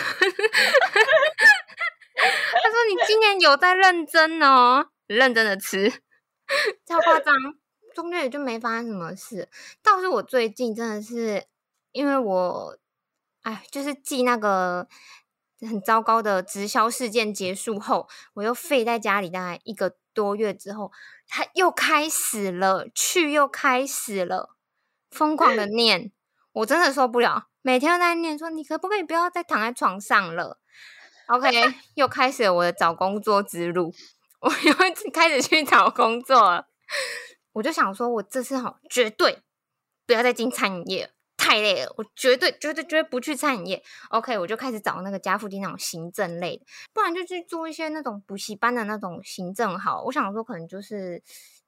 [2.70, 5.90] 说你今年有在认真哦，认真的吃，
[6.86, 7.34] 超夸张。
[7.92, 9.50] 中间也就没发生什么事。
[9.82, 11.44] 倒是我最近真的是，
[11.90, 12.78] 因为我，
[13.42, 14.86] 哎，就是记那个
[15.68, 20.92] 很糟糕的直销事件结束后，我又废在家里大概一个多月之后，
[21.26, 24.54] 他又开始了，去又开始了，
[25.10, 26.12] 疯狂的念，
[26.52, 27.48] 我真的受不了。
[27.62, 30.58] 每天都在念说，你可不可以不要再躺在床上了
[31.28, 31.48] ？OK，
[31.94, 33.94] 又开始了我的找工作之路，
[34.40, 34.74] 我又
[35.12, 36.66] 开始去找工作了。
[37.52, 39.42] 我就想说，我这次哈绝对
[40.06, 41.94] 不要再进餐饮业，太累了。
[41.96, 43.82] 我绝对绝对绝对不去餐饮业。
[44.10, 49.78] OK，我就开始找那个家附近那种行政类的，不然就去做一些那种补习班的那种行政。
[49.78, 51.22] 好，我想说可能就是。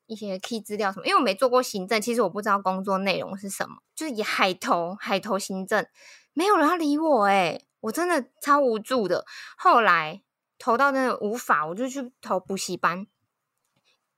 [0.06, 5.86] 一些 key 资料什么，因为我没做过行政，其实我不知道工作内容是什么，就是以海投海投行政，
[6.32, 9.24] 没有人要理我诶我真的超无助的。
[9.56, 10.22] 后来
[10.58, 13.06] 投到那个无法，我就去投补习班，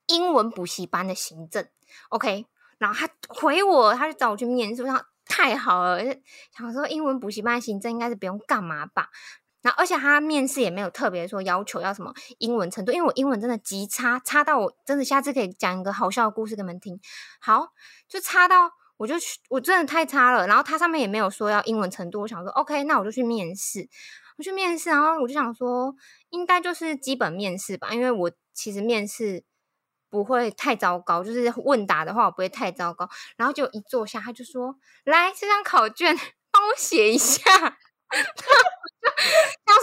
[0.06, 1.68] 英文补习班的行政
[2.10, 2.46] ，OK，
[2.78, 6.00] 然后他回我，他就找我去面试，我想太好了，
[6.56, 9.08] 想说英文补习班行政应该是不用干嘛吧。
[9.66, 17.00] 然后，而且他面试也没有特别说要求要什么英文程度，因为我英文真的极差，差到我真的下次可以讲一个好笑的故事给你们听。
[17.40, 17.70] 好，
[18.08, 20.46] 就差到我就去，我真的太差了。
[20.46, 23.88] 然后他上面也没有说要英文程度，我想说 OK，那我就去面试。
[24.38, 25.92] 我去面试，然后我就想说
[26.30, 29.42] 应该就是基本面试吧，因为我其实面试
[30.08, 33.08] 不会太糟糕，就是问答的话我不会太糟糕。
[33.36, 36.16] 然后就一坐下，他就说：“来，这张考卷
[36.52, 37.42] 帮我写一下。
[39.64, 39.82] ”他说，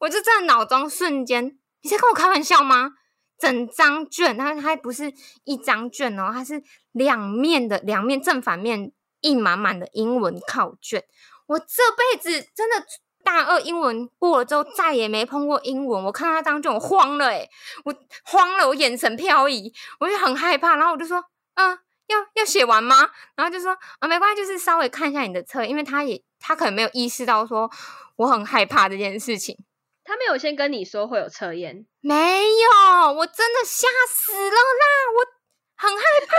[0.00, 2.92] 我就在脑中瞬间，你在跟我开玩笑吗？
[3.38, 5.12] 整张卷，它它不是
[5.44, 6.62] 一张卷哦，它是
[6.92, 11.04] 两面的，两面正反面印满满的英文考卷。
[11.46, 12.84] 我这辈子真的。
[13.26, 16.04] 大二英文过了之后，再也没碰过英文。
[16.04, 17.50] 我看到那张卷，我慌了诶
[17.84, 20.76] 我慌了，我眼神飘移，我就很害怕。
[20.76, 21.20] 然后我就说
[21.58, 27.68] ：“嗯，要要写完吗？”然后就说：“啊，没关系，就是稍微看一下你的册，因为他也他可能没有意识到说
[28.16, 29.56] 我很害怕这件事情。
[30.04, 34.86] 他没有先跟你说会有测验，没有，我真的吓死了啦！
[35.16, 35.36] 我。”
[35.78, 36.36] 很害怕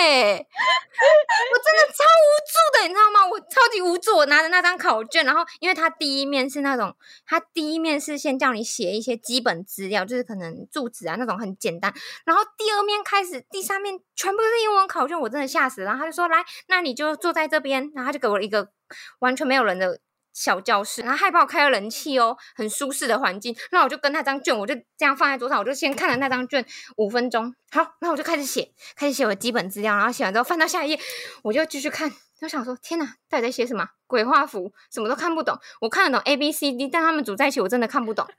[0.00, 3.28] 哎，我真的超无助的，你知道吗？
[3.28, 6.96] 我超级无助，我拿着那张考卷，然后因为他第一面是那种，
[7.26, 11.92] 他第一面是先叫你写一些基本资料，就是可能住址啊那种很简单，
[12.24, 15.82] 然后第二面开始，第三面全部都是英文考卷，我真的吓死。
[15.82, 18.70] 然后他就说：“来，那你就坐在这边。”然后他就给我一个
[19.18, 20.00] 完全没有人的。
[20.32, 23.54] 小教室，然后还帮我开了冷气哦，很舒适的环境。
[23.70, 26.64] 那我就跟那张卷，我就这样放在桌上，我就先看了那张卷
[26.96, 27.54] 五分钟。
[27.70, 29.96] 好，那我就开始写，开始写我基本资料。
[29.96, 31.00] 然后写完之后，翻到下一页，
[31.42, 32.10] 我就继续看。
[32.40, 33.88] 就想说，天哪，到底在写什么？
[34.08, 35.56] 鬼画符，什么都看不懂。
[35.80, 38.26] 我看得懂 A B C D，但他们组在一起，我真的看不懂。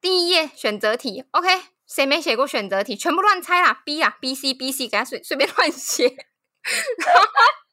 [0.00, 1.48] 第一页选择题，OK，
[1.86, 2.96] 谁没写过选择题？
[2.96, 6.08] 全部乱猜啦，B 啊，B C B C，给他随随便乱写。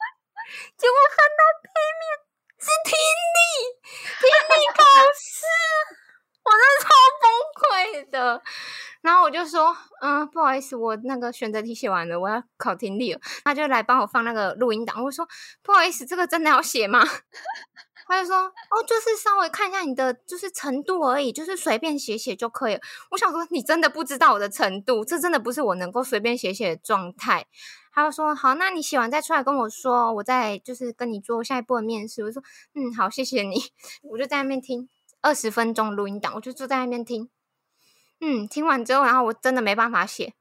[0.77, 2.03] 结果看到背面
[2.59, 2.91] 是听
[3.35, 3.37] 力，
[4.19, 5.45] 听力考试，
[6.43, 6.89] 我真的超
[7.21, 7.25] 崩
[7.59, 8.41] 溃的。
[9.01, 13.19] 然后我就说，嗯，不好意思，我那个选择题写完了，我要考听力了。
[13.43, 15.03] 他就来帮我放那个录音档。
[15.03, 15.27] 我说，
[15.61, 17.03] 不好意思，这个真的要写吗？
[18.07, 22.81] 他就说，哦，就是稍微看一下你的就是程度而已，就是随便写写就可以了。
[23.11, 27.45] 我想说，你真的不知道我的程度，这真的不是我能够随便写写的状态。
[27.93, 32.23] 他就说好，那你写完再出来跟我说，我再就是跟你做下一步的面试。
[32.23, 32.41] 我说
[32.73, 33.55] 嗯好，谢谢你。
[34.11, 34.89] 我就在那边听
[35.21, 37.29] 二十分钟录音档，我就坐在那边听。
[38.19, 40.33] 嗯，听完之后，然后我真的没办法写，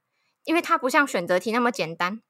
[0.45, 2.21] 因为它不像选择题那么简单。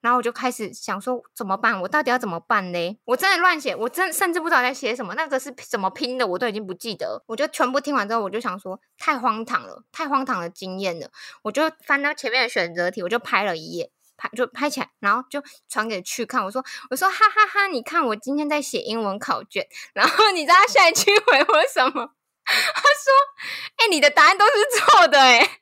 [0.00, 1.80] 然后我就开始想说怎么办？
[1.82, 2.98] 我到底要怎么办嘞？
[3.04, 5.14] 我真的乱写，我真甚至不知道在写什么。
[5.14, 7.24] 那个是怎么拼的，我都已经不记得。
[7.26, 11.10] 我就全部听完之后，我就想说太荒唐了，太荒唐的经验了。
[11.42, 13.90] 我就翻到前面的选择题，我就拍了一页。
[14.18, 16.44] 拍就拍起来，然后就传给去看。
[16.44, 19.66] 我说我说哈哈哈，你看我今天在写英文考卷。
[19.94, 22.10] 然后你知道他下一句回我什么？
[22.44, 23.12] 他说
[23.76, 25.38] ：“哎，你的答案都是错的。”哎，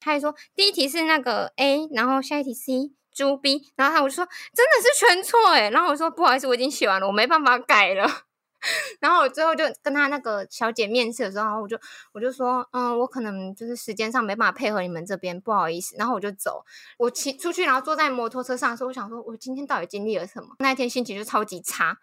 [0.00, 3.72] 他还说第一题是那个 A，然后下一题 C，猪 B。
[3.76, 5.70] 然后他我就说真的是全错哎。
[5.70, 8.25] 然后我说不好意思，我已经写完了，我没办法改了。
[9.00, 11.78] 然后我最后就跟他那个小姐面试的时候，我就
[12.12, 15.94] 我就说，嗯，我可能就是时间上没办法配合你们这边，不好意思。
[15.96, 16.64] 然后我就走，
[16.98, 20.56] 我骑出去，然后坐在摩托车上的时候，我想说，我今天到底经历了什么？
[20.58, 21.98] 那一天心情就超级差，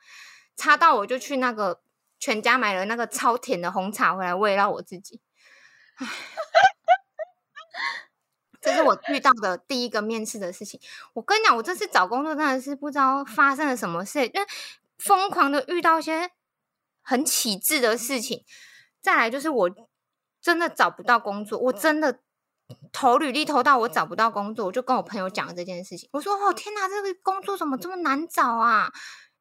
[0.56, 1.82] 差到我就去那个
[2.19, 5.19] 全家买了那个超甜的红茶回来慰劳我自己。
[8.62, 10.80] 这是我遇到的第一个面试的事情。
[11.13, 14.47] 我跟你讲，我这次找工作真的是不知道发生了什么事，因为
[14.97, 16.32] 疯狂的遇到一些。
[17.04, 18.44] 很启智的事情，
[19.02, 19.70] 再来就是我
[20.42, 22.22] 真的找不到工作，我真的
[22.92, 26.10] 投履历投到我找不到工作，我就跟我朋友讲了这件事情。
[26.13, 28.92] 我说：“哦天哪，这个工作怎么这么难找啊？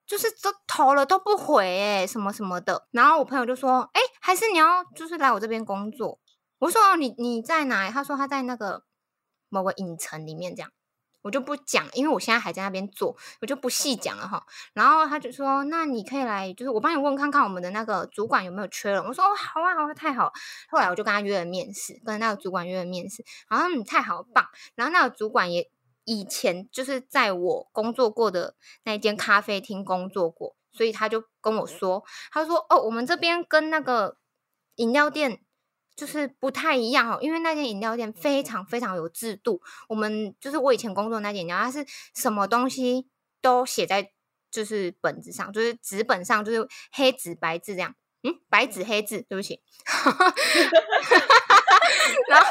[0.04, 6.18] 就是都投了都不回，诶什么什么的。”然后我朋友就说：“哎，还是你要就是来我这边工作？”
[6.58, 8.84] 我说：“哦，你你在哪？”他说：“他在那个
[9.48, 10.70] 某个影城里面这样。”
[11.22, 14.44] 我就不讲，因为我现在还在那边做，我就不细讲了哈。
[14.74, 20.32] 然后他就说：“那你可以来，就是我帮你问看看我们的那个主管有没有缺人。”我说：“哦，好啊，好啊，太好。”
[20.68, 23.24] 后来我就跟他约了面试，跟那个主管约了面试。
[23.48, 24.46] 然后嗯，太好，棒。
[24.74, 25.70] 然后那个主管也
[26.04, 34.16] 以前就是在我工作过的那间咖啡厅工作过，所以他就跟我说：“他说哦，我们这边跟那个
[34.74, 35.40] 饮料店。”
[35.94, 39.60] 就是不太一样哦，因为那间饮料店非常非常有制度。
[39.88, 43.06] 我们就是我以前工作那间饮料，它是什么东西
[43.40, 44.10] 都写在
[44.50, 47.94] 就是本子上，就是纸本上，就是黑纸白字这样。
[48.22, 49.60] 嗯，白纸黑字，对不起。
[52.28, 52.50] 然后，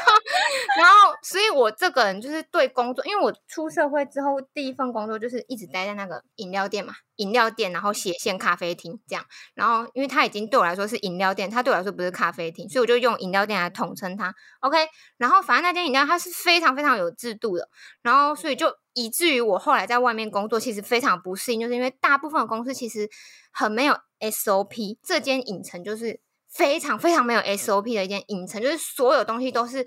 [0.78, 9.24] 然后，所以我这个人就是对工作，因为我出社会之后第一份工作就是一直待在那个饮料店嘛，饮料店，然后斜线咖啡厅这样。
[9.54, 14.34] 然后，因为它已经对我来说是饮料店，它对我来说不是咖啡厅，所以我就用饮料店来统称它。
[14.60, 14.78] OK。
[15.16, 17.68] 然后，反正那间饮料它是非常非常有制度的，
[18.02, 23.08] 然后所以就以至于我后来在外面工作其实非常不适应，就是因为大部分的公司其实
[23.52, 26.20] 很没有 SOP，这间影城就是。
[26.54, 29.86] 非常非常没有 SOP 的一间影城，就是所有东西都是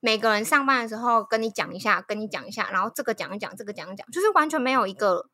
[0.00, 5.26] 每个人上班的时候跟你讲一下，跟你讲一下，然后这个讲一讲，这个讲一讲，就是完全没有一个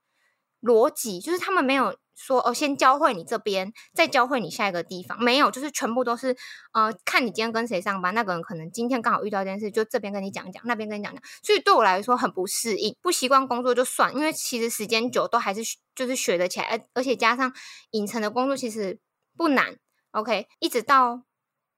[0.61, 1.97] 逻辑，就是他们没有。
[2.19, 5.23] 说哦，先教会你这边，再教会你下一个地方。
[5.23, 6.35] 没有，就是全部都是
[6.73, 11.23] 呃，看你今天跟谁上班，那个人可能今天刚好遇到一件事，就这边跟你讲一讲，那边跟你讲讲。
[11.43, 15.61] 所以对我来说很不适应，不习惯工作就算，因为其实时间久都还是
[15.95, 17.53] 就是学得起来，而而且加上
[17.91, 18.99] 影城的工作其实
[19.37, 19.77] 不难。
[20.17, 21.25] OK，一直到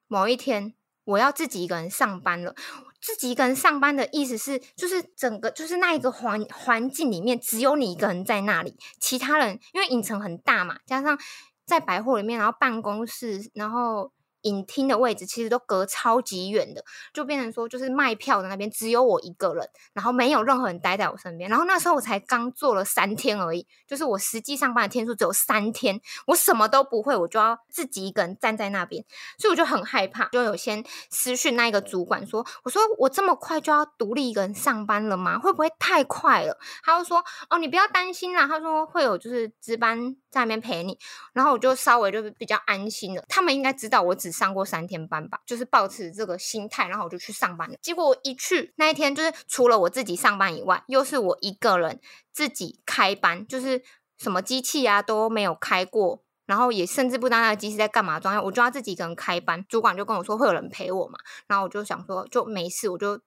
[0.06, 2.54] 某一天我要自己一个人上班了。
[3.00, 11.18] 自己一个人上班的意思是，就是整个就是那一个环环境里面只有你一个人在那里，其他人因为影城很大嘛，加上
[11.64, 14.12] 在百货里面，然后办公室，然后。
[14.42, 21.50] 影厅的位置其实都隔超级远的，就变成说，就是卖票的那边只有我一个人，然后没有任何人待在我身边。
[21.50, 29.04] 然后那时候我才刚做了三天而已，就是我实际上班的天数只有三天，我什么都不会，我就要自己一个人站在那边，
[29.38, 35.38] 所以我就很害怕，就有先私讯那一个主管说：“我说我这么快就要独立一个人上班了吗？
[35.38, 40.98] 会不会太快了？”他就说：“哦，你不要担心啦。”他说会有就是值班在那边陪你，
[41.34, 43.24] 然后我就稍微就是比较安心了。
[43.28, 44.28] 他们应该知道我只。
[44.38, 47.76] 上过三天班吧，就是抱持这个心态，然后我就去上班了。
[47.82, 51.98] 结果我一去那一天，就是除了我自己上班以外，又是我一个人
[52.32, 53.82] 自己开班，就是
[54.16, 59.64] 什么机器啊都没有开过，然后也甚至不知道那个机器在干嘛状态，我就要自己一个人开班。
[59.68, 61.18] 主管就跟我说会有人陪我嘛，
[61.48, 63.18] 然后我就想说就没事，我就。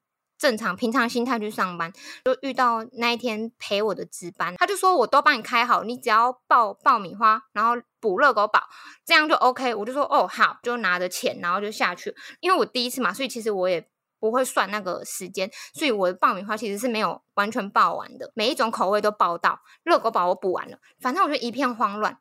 [0.41, 1.93] 正常平常心态去上班，
[2.25, 8.59] 就遇到那一天陪我的值班，他就说我都帮你开好，你只要爆爆米花，然后补热狗堡，
[9.05, 9.75] 这样就 OK。
[9.75, 12.15] 我就说哦好，就拿着钱，然后就下去。
[12.39, 13.87] 因为我第一次嘛，所以其实我也
[14.19, 19.59] 不会算那个时间，所以我的爆米花其实是没有完全爆完的，每一种口味都爆到。
[19.83, 22.17] 热狗堡我补完了，反正我就一片慌乱，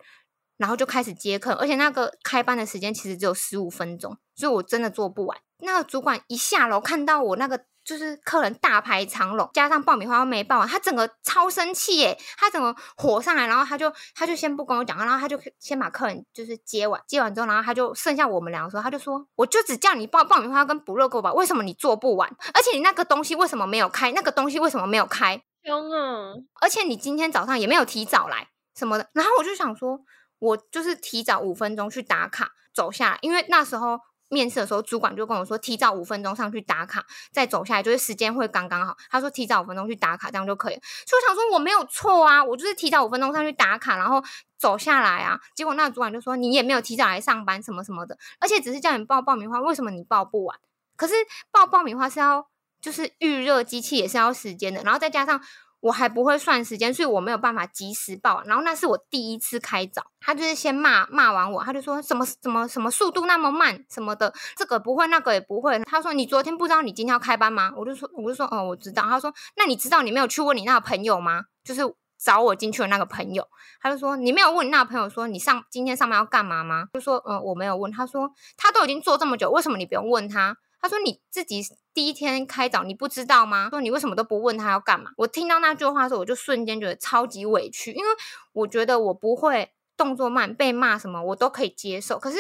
[0.59, 5.39] 然后就开始接客，而且那个开班的时间其实只有十五分钟，所以我真的做不完。
[5.61, 7.65] 那个主管一下楼看到我那个。
[7.91, 12.17] 就是客人大排长龙，加上爆米花没爆完，他整个超生气耶！
[12.39, 22.31] 他整个火上来，然后他就他就先不跟我讲，然后他就先把客人就是接完，接完之后，然后他就剩下我们两个时候，他就说：“我就只叫你爆爆米花跟不热狗吧，为什么你做不完？
[22.55, 24.13] 而且你那个东西为什么没有开？
[24.13, 25.43] 那个东西为什么没有开？
[25.65, 26.35] 凶啊！
[26.61, 29.99] 而且你今天早上也没有提早来什么的。”然后我就想说，
[30.39, 33.99] 我就是提早五分钟去打卡走下来，因为那时候。
[34.31, 38.97] 面试的时候，主管就跟我说，提早五分钟上去打卡，再走下来，就是时间会刚刚好。
[39.11, 40.75] 他说提早五分钟去打卡，这样就可以。
[40.75, 44.23] 所以我想说我没有错啊，我就是提早五分钟上去打卡，然后
[44.57, 45.39] 走下来啊。
[45.55, 50.59] 结果那个主管就说你也没有提早来上班，什么什么的，而且只是叫你报爆米花，为什么你报不完？
[50.97, 51.15] 可是
[51.51, 52.47] 报爆米花是要
[52.81, 55.43] 就是预热机器也是要时间的，然后再加上。
[55.81, 58.43] 我还不会算时间，所以我没有办法及时报。
[58.45, 65.79] 然后那是我第一次开早，他就是先骂骂完我，他就说什么什么什么速度那么慢什么的，这个不会那个也不会。
[65.81, 67.73] 他说你昨天不知道你今天要开班吗？
[67.77, 69.03] 我就说我就说哦我知道。
[69.05, 71.45] 他说那你知道你没有去问你那个朋友吗？
[71.65, 71.83] 就是
[72.23, 73.49] 找我进去的那个朋友。
[73.81, 76.89] 他就说你没有问你那个朋友说你上今天上班要干嘛吗？
[76.93, 77.91] 就说嗯我没有问。
[77.91, 80.57] 他说他都已经做这么久，为什么你不用问他？
[80.81, 81.63] 他说：“你自己
[81.93, 83.69] 第一天开早，你不知道吗？
[83.69, 88.11] 说你为什么都不问他要干嘛？”我听到那句话的时候，我就瞬间觉得超级委屈，因为
[88.53, 92.19] 我觉得我不会动作慢，被骂什么我都可以接受。
[92.19, 92.39] 可是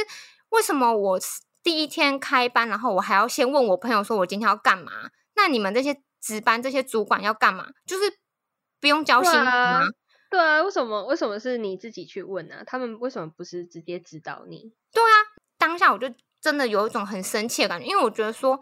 [0.48, 1.20] 为什么我
[1.62, 5.10] 第一天开班，然后我还要先问我朋友说我今天要干嘛？
[5.36, 7.68] 那你们这些值班这些主管要干嘛？
[7.84, 8.18] 就是
[8.80, 9.82] 不用交心吗？
[10.30, 12.62] 对啊，为什么为什么是你自己去问呢？
[12.66, 14.72] 他们为什么不是直接指导你？
[14.92, 15.16] 对啊，
[15.58, 16.08] 当下我就。
[16.40, 18.58] 真的有一种很生气的感觉，因为我觉得说，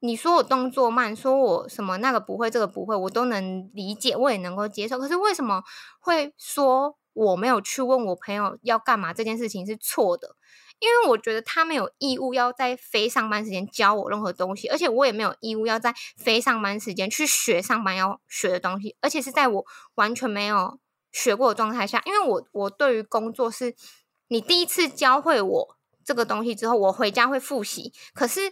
[0.00, 4.98] 你说我动作慢，说我什么那个不会，这个不会，我都能理解，我也能够接受。
[4.98, 5.64] 可是为什么
[5.98, 10.36] 会说我没有去问我朋友要干嘛这件事情是错的？
[10.78, 19.66] 因为我觉得他没有义务要在非上班时间教我任何东西，而且我也没有义务要在非上班时间去学上班要学的东西，而且是在我
[19.96, 20.78] 完全没有
[21.10, 22.00] 学过的状态下。
[22.06, 23.74] 因为我我对于工作是
[24.28, 25.77] 你第一次教会我。
[26.08, 28.50] 这个东西之后，我回家会复习，可是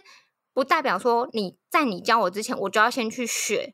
[0.53, 3.73] 不代表说你在你教我之前，我就要先去学。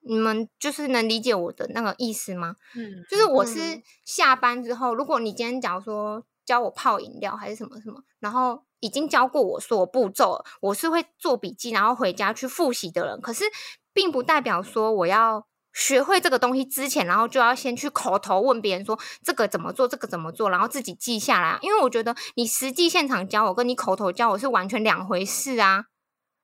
[0.00, 2.56] 你们就是能理解我的那个意思吗？
[2.76, 13.18] 嗯，就是我是下班之后，如果你今天假如说教我泡饮料还是什么什么，然后已经教过我所有步骤，我是会做笔记，然后回家去复习的人。
[13.22, 13.46] 可是
[13.94, 15.47] 并不代表说我要。
[15.72, 21.58] 学会这个东西之前，然后就要先去口头问别人说这个怎么做，这个怎么做，然后自己记下来。
[21.62, 25.84] 因为我觉得你实际现场教我，跟你口头教我是完全两回事啊。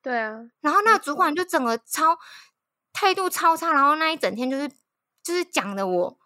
[0.03, 0.39] 对啊。
[0.61, 2.19] 然后那主管就整个超
[2.93, 4.69] 态度超差，然后那一整天就是
[5.23, 6.19] 就是讲的我，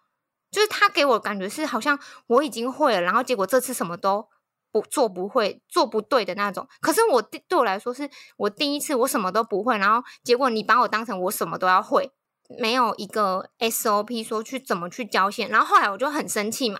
[0.51, 1.97] 就是他给我感觉是好像
[2.27, 4.27] 我已经会了，然后结果这次什么都
[4.71, 6.67] 不做不会做不对的那种。
[6.81, 12.11] 可是我对我来说，是我第一次我什么都不会，然后结果你把我当成我什么都要会，
[12.57, 15.49] 没有一个 SOP 说去怎么去交线。
[15.49, 16.79] 然后后来我就很生气嘛，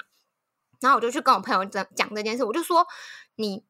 [0.82, 2.88] 然后我就去跟我朋友讲讲这件事，我就说
[3.36, 3.66] 你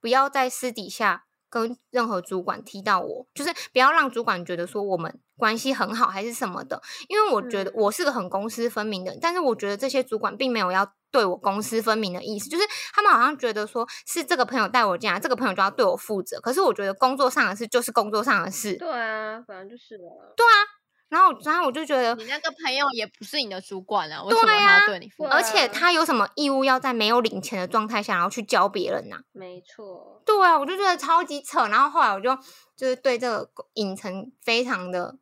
[0.00, 1.26] 不要在私底下。
[1.52, 12.62] 跟任何主管提到我，就是不要让主管觉得说我们关系很好还是什么的，因为我觉得我是个很公私分明的，但是我觉得这些主管并没有要对我公私分明的意思，就是
[12.94, 18.76] 他们好像觉得说是这个朋友带我进来，这个朋友就要对我负责，可是我觉得工作上的事就是工作上的事。
[18.76, 20.32] 对啊，反正就是了。
[20.36, 20.79] 对啊。
[21.10, 25.30] 然后，然后我就觉得你那个朋友也不是你的主管啊，为什么他要对你负责？
[25.30, 29.16] 而且他有什么义务要在没有领钱的状态下，然后去教别人呢？
[29.32, 30.22] 没错。
[30.24, 31.66] 对啊，我就觉得超级扯。
[31.66, 32.34] 然后后来我就
[32.76, 35.16] 就是对这个影城非常的，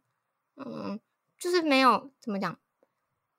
[0.56, 1.00] 嗯，
[1.38, 2.58] 就是没有怎么讲，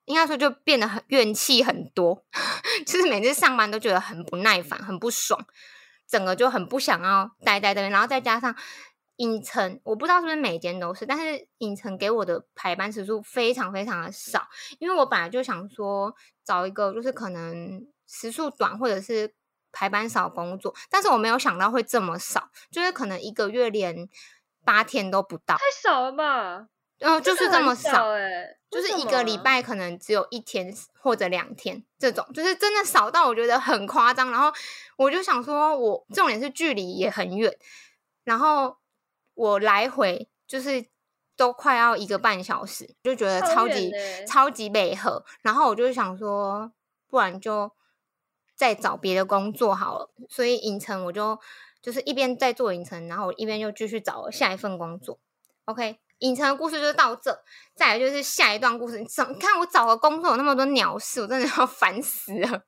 [0.06, 2.24] 应该说就变得很怨气很多，
[2.84, 5.40] 就是每次上班都觉得很不耐烦、很不爽，
[6.08, 7.92] 整个就很不想要待在这边。
[7.92, 8.56] 然后再加上。
[9.20, 14.48] 影城我不知道是不是每间都是，但是影城给我的排班时数非常非常的少，
[14.78, 19.34] 因为我本来就想说找一个就是可能时数短或者是
[19.72, 24.08] 排班少工作，但是我没有想到会这么少，就是可能一个月连
[24.64, 26.68] 八天都不到，太少了吧？
[27.00, 34.30] 嗯，就是这么少，哎，就是一个礼拜可能只有一天或者两天这种，就是真的少到我觉得很夸张。
[34.30, 34.50] 然后
[34.96, 37.54] 我就想说，我重点是距离也很远，
[38.24, 38.80] 然后。
[39.40, 40.84] 我来回就是
[41.34, 43.90] 都快要一个半小时，就觉得超级
[44.28, 45.24] 超级美合。
[45.40, 46.70] 然后我就想说，
[47.08, 47.72] 不然就
[48.54, 50.10] 再找别的工作好了。
[50.28, 51.40] 所以影城我就
[51.80, 55.18] 就是一边在做影城，然后一边又继续找下一份工作。
[55.64, 57.42] OK，影城的故事就到这。
[57.74, 62.64] 再来就是下一段故事，你怎看我找个工作有那么多鸟事，我真的要 烦死了。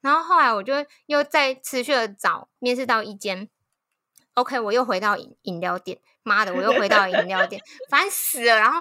[0.00, 0.72] 然后后来我就
[1.04, 3.50] 又再持续的找，面试到一间。
[4.34, 7.60] OK，我又回到饮饮料店，妈的，我又回到饮料店，
[7.90, 8.56] 烦死了。
[8.56, 8.80] 然后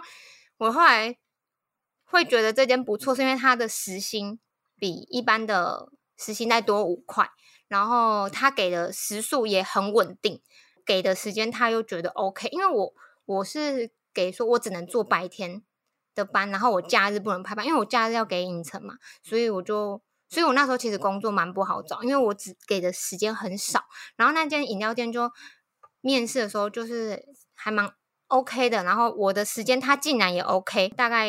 [0.57, 1.17] 我后来
[2.05, 4.39] 会觉得这间不错，是因为它的时薪
[4.77, 7.29] 比一般的时薪再多五块，
[7.67, 10.41] 然后他给的时速也很稳定，
[10.85, 12.47] 给的时间他又觉得 OK。
[12.49, 12.93] 因为我
[13.25, 15.63] 我是给说我只能做白天
[16.15, 20.01] 的班，然后我假日不能排班，因为我假日要给影城嘛，所以我就。
[20.31, 23.83] 所以我那时候其实工作蛮不好找，因为我只给的时间很少。
[24.15, 25.29] 然后那间饮料店就
[25.99, 27.91] 面试的时候就是还蛮
[28.27, 30.87] OK 的，然后我的时间他竟然也 OK。
[30.87, 31.27] 大概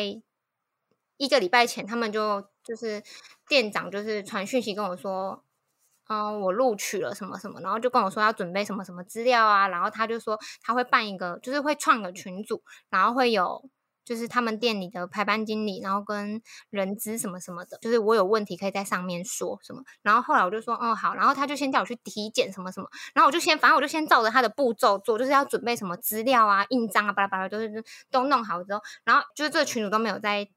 [1.17, 3.03] 一个礼拜前，他们就就是
[3.45, 5.43] 店长就是传讯息跟我说，
[6.07, 13.69] 嗯，我录取了什么什么，然后就跟我说要准备什么什么资料啊，然后他就说他会办一个，就是会创个群组，然后会有。
[14.05, 19.81] 就是他们店里的排班经理，然后跟人资什么什么的，就是我有问题可以在上面说什么。
[20.01, 30.49] 然后后来我就说，哦好，然后他就先叫我去体检什么什么，然后我就先，反正我就先照着他的步骤做，就是要准备什么资料啊、印章啊、巴拉巴拉，就是都弄好之后，然后就是这个群主都没有在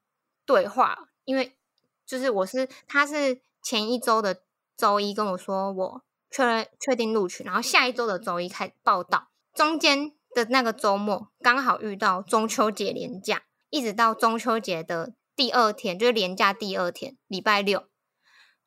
[0.44, 1.56] 对话，因为
[2.04, 4.40] 就是我是他是前一周的
[4.76, 10.12] 周一跟我说我确认确定录取，然后下一周的周一开报道，中间。
[10.36, 17.88] 的那个周末刚好遇到中秋节连假，一直到中秋节的第二天，就是连假第二天，礼拜六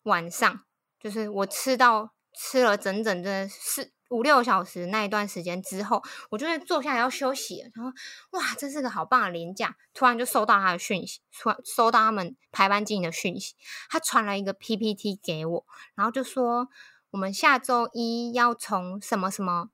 [0.01, 0.63] 晚上，
[0.99, 6.01] 就是我吃到吃了整整的四五六小时那一段时间之后，
[6.31, 7.91] 我就是坐下来要休息，然后
[8.31, 13.53] 哇，真是个好棒的连假，突然就收到他的讯息，突然收到他们排班经理的讯息，
[13.91, 16.67] 他传了一个 PPT 给我，然后就说
[17.11, 19.69] 我们下周一要从什么什么。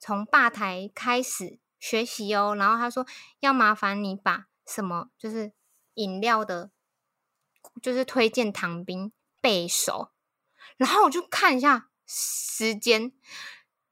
[0.00, 3.06] 从吧台开始学习哦，然后他说
[3.40, 5.52] 要麻烦你把什么就是
[5.94, 6.70] 饮料的，
[7.82, 10.10] 就是推荐糖冰背熟，
[10.78, 13.12] 然后我就看一下时间，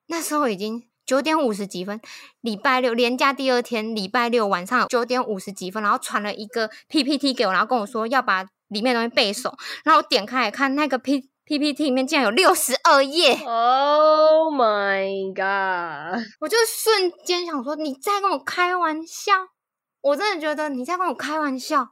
[0.06, 2.00] 那时候已经九点五十几分，
[2.40, 11.30] 礼拜六连假第二天，礼拜六晚上九点五十几分，然后传了一个 PPT 给我，然后跟我说要把里面东西背熟，然后我点开看那个 P。
[11.48, 16.22] PPT 里面竟然有六十二页！Oh my god！
[16.40, 19.32] 我就瞬间想说，你在跟我开玩笑？
[20.02, 21.88] 我真的觉得你在跟我开玩笑。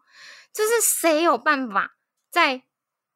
[0.52, 1.96] 就是谁有办法
[2.30, 2.64] 在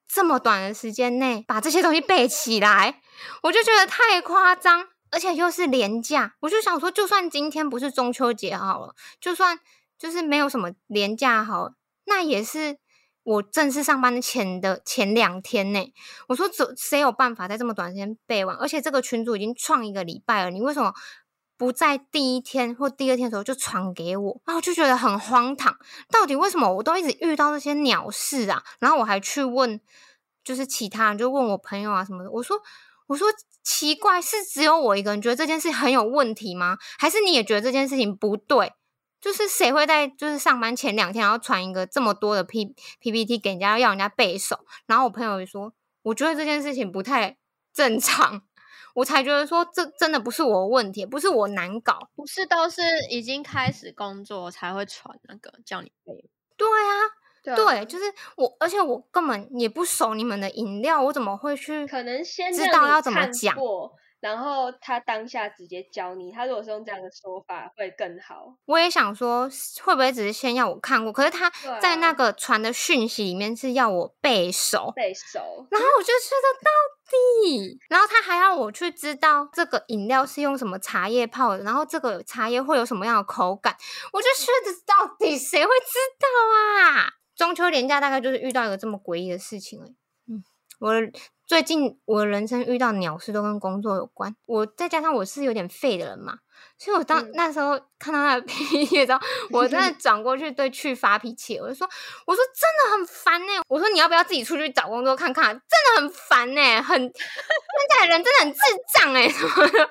[0.08, 3.02] 这么短的时间内把这些东西背起来？
[3.42, 6.36] 我就觉得太夸张，而且又是廉价。
[6.40, 9.60] 我就想说，就算今天不是中秋节好了，就算
[9.98, 11.72] 就是没有什么廉价好，
[12.06, 12.78] 那也是。
[13.30, 15.92] 我正式上班的前的前两天呢，
[16.26, 18.56] 我说怎谁有办法在这么短时间背完？
[18.56, 20.92] 而且这个群主已经创一个礼拜了，你为什么
[21.56, 24.40] 不在第一天或第二天的时候就传给我？
[24.44, 25.76] 然后就觉得很荒唐，
[26.10, 28.64] 到底为什么我都一直遇到这些鸟事啊？
[28.80, 29.80] 然后我还去问
[30.42, 32.56] 就是其他人就问我朋友啊什么的，我说
[33.06, 33.28] 我说
[33.62, 36.78] 奇怪，是只有我一个人觉得这件事很有问题吗？
[36.98, 38.72] 还是你也觉得这件事情不对？
[39.20, 44.58] 就是谁会在就是上班前两天然后传一个这么多的 P PPT 给人家要人家背熟？
[44.86, 47.36] 然后我朋友也说，我觉得这件事情不太
[47.72, 48.42] 正常。
[48.92, 56.28] 我才觉得说，这真的不是我问题，不是我难搞，不是都是已经开始工作才会传那个叫你背。
[56.56, 58.04] 对啊，对，就是
[58.36, 61.86] 我，而且我根本也不熟你们的饮料，我怎么会去？
[61.86, 63.54] 可能先知道要怎么讲。
[64.20, 68.54] 然后他当下直接教你，他如果是用这样的说法会更好。
[68.66, 69.48] 我也想说，
[69.82, 71.10] 会不会只是先要我看过？
[71.10, 71.50] 可是他
[71.80, 75.66] 在那个传的讯息里面是要我背熟，背熟。
[75.70, 76.70] 然后我就觉得到
[77.10, 83.74] 底，然后他还要我去知道这个饮料是用什么茶叶泡的，然后这个茶叶会有什么样的口感，
[84.12, 87.14] 我就觉得到底谁会知道啊？
[87.34, 89.86] 中秋连假大概就是遇到一个这么诡异的事情了。
[90.28, 90.44] 嗯，
[90.78, 90.92] 我。
[91.50, 96.38] 最近我人生遇到鸟事都跟工作有关，我再加上我是有点废的人嘛，
[96.78, 99.18] 所以我当那时候看到那个 PPT 之后，
[99.50, 101.84] 我真的转过去对去发脾气，我就说
[102.24, 105.46] ：“我说真的很烦呢，我说你要不要自己出去找工作看看？
[105.48, 107.10] 真的很烦呢，很现
[107.98, 108.60] 在人真的很智
[108.94, 109.90] 障哎什么的。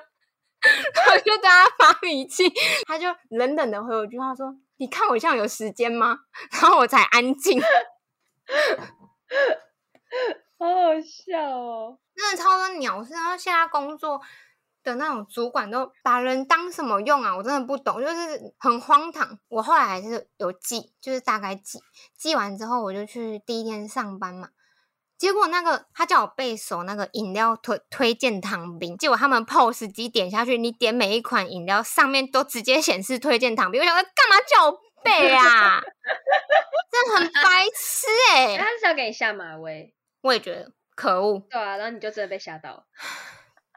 [1.12, 2.50] 我就对他发脾气，
[2.88, 6.20] 他就冷冷的回我一句话说：“你看我像有时间吗？”
[6.58, 7.60] 然后我才安静。
[10.60, 11.98] 好好笑哦！
[12.14, 14.20] 真的超多鸟事，然后现在工作
[14.84, 17.34] 的那种主管都把人当什么用啊？
[17.34, 19.38] 我真的不懂，就是很荒唐。
[19.48, 21.78] 我后来还是有记，就是大概记，
[22.18, 24.50] 记完之后我就去第一天上班嘛。
[25.16, 33.80] 结果那个他叫我背熟那个饮料推推荐糖冰，结果他们 POS 机点下去，你点每一款饮料上面都直接显示推荐糖冰。
[33.80, 35.80] 我想说，干嘛叫我背啊？
[36.92, 38.58] 真的很白痴哎！
[38.58, 39.94] 他是要给你下马威。
[40.22, 42.84] 我也觉得可恶，对啊，然后你就真的被吓到了。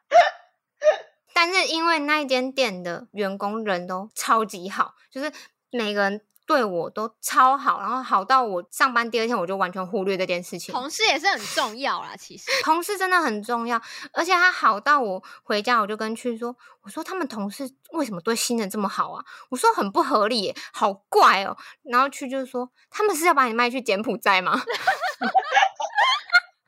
[1.33, 5.31] 但是因为那一间店的员工人都超级好，就是
[5.71, 10.73] 每个人对我都超好，然后好到我上班第二天我就完全忽略这件事情。
[10.73, 13.81] 同事也是很重要啦，其实同事真的很重要，
[14.13, 19.25] 而且他好到我回家我就跟去说，我说他们同事为什么对新人这么好啊？
[19.49, 21.57] 我说很不合理，好怪哦。
[21.83, 24.61] 然后去就是说，他们是要把你卖去柬埔寨吗？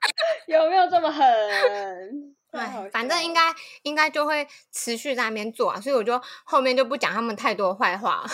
[0.47, 2.35] 有没有这么狠？
[2.51, 3.53] 对，反正应该
[3.83, 8.25] 应该就会持续在那边做啊，所以我就后面就不讲他们太多坏话，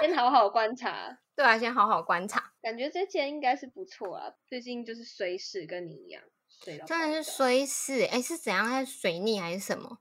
[0.00, 1.18] 先 好好观察。
[1.36, 2.52] 对啊，先好好观察。
[2.62, 6.22] 感觉这间应该是不错啊，最近就是水死跟你一样，
[6.86, 8.86] 真的是水死，哎，是怎样？
[8.86, 9.98] 是水逆还是什么？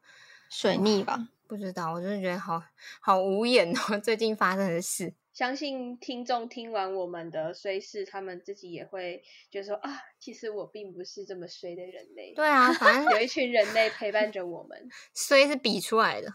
[0.50, 1.28] 水逆吧？
[1.48, 2.64] 不知道，我就是觉得好
[3.02, 5.14] 好无言哦，最近发生的事。
[5.34, 12.34] 相信听众听完我们的虽是他们自己也会觉得说啊，其实我并不是这么衰的人类。
[12.36, 14.88] 对啊，反正有一群人类陪伴着我们。
[15.16, 16.28] 衰是比出来的，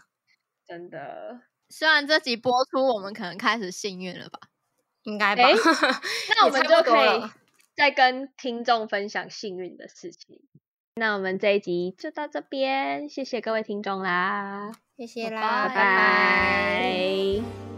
[0.67, 1.41] 真的。
[1.69, 4.39] 虽然这集播出，我们可能开始幸运了吧？
[5.03, 5.43] 应该吧。
[6.35, 7.21] 那我们就可以
[7.77, 10.41] 再跟听众分享幸运的事情。
[10.95, 17.68] 那我们这一集就到这边，谢谢各位听众啦，谢谢啦，拜拜。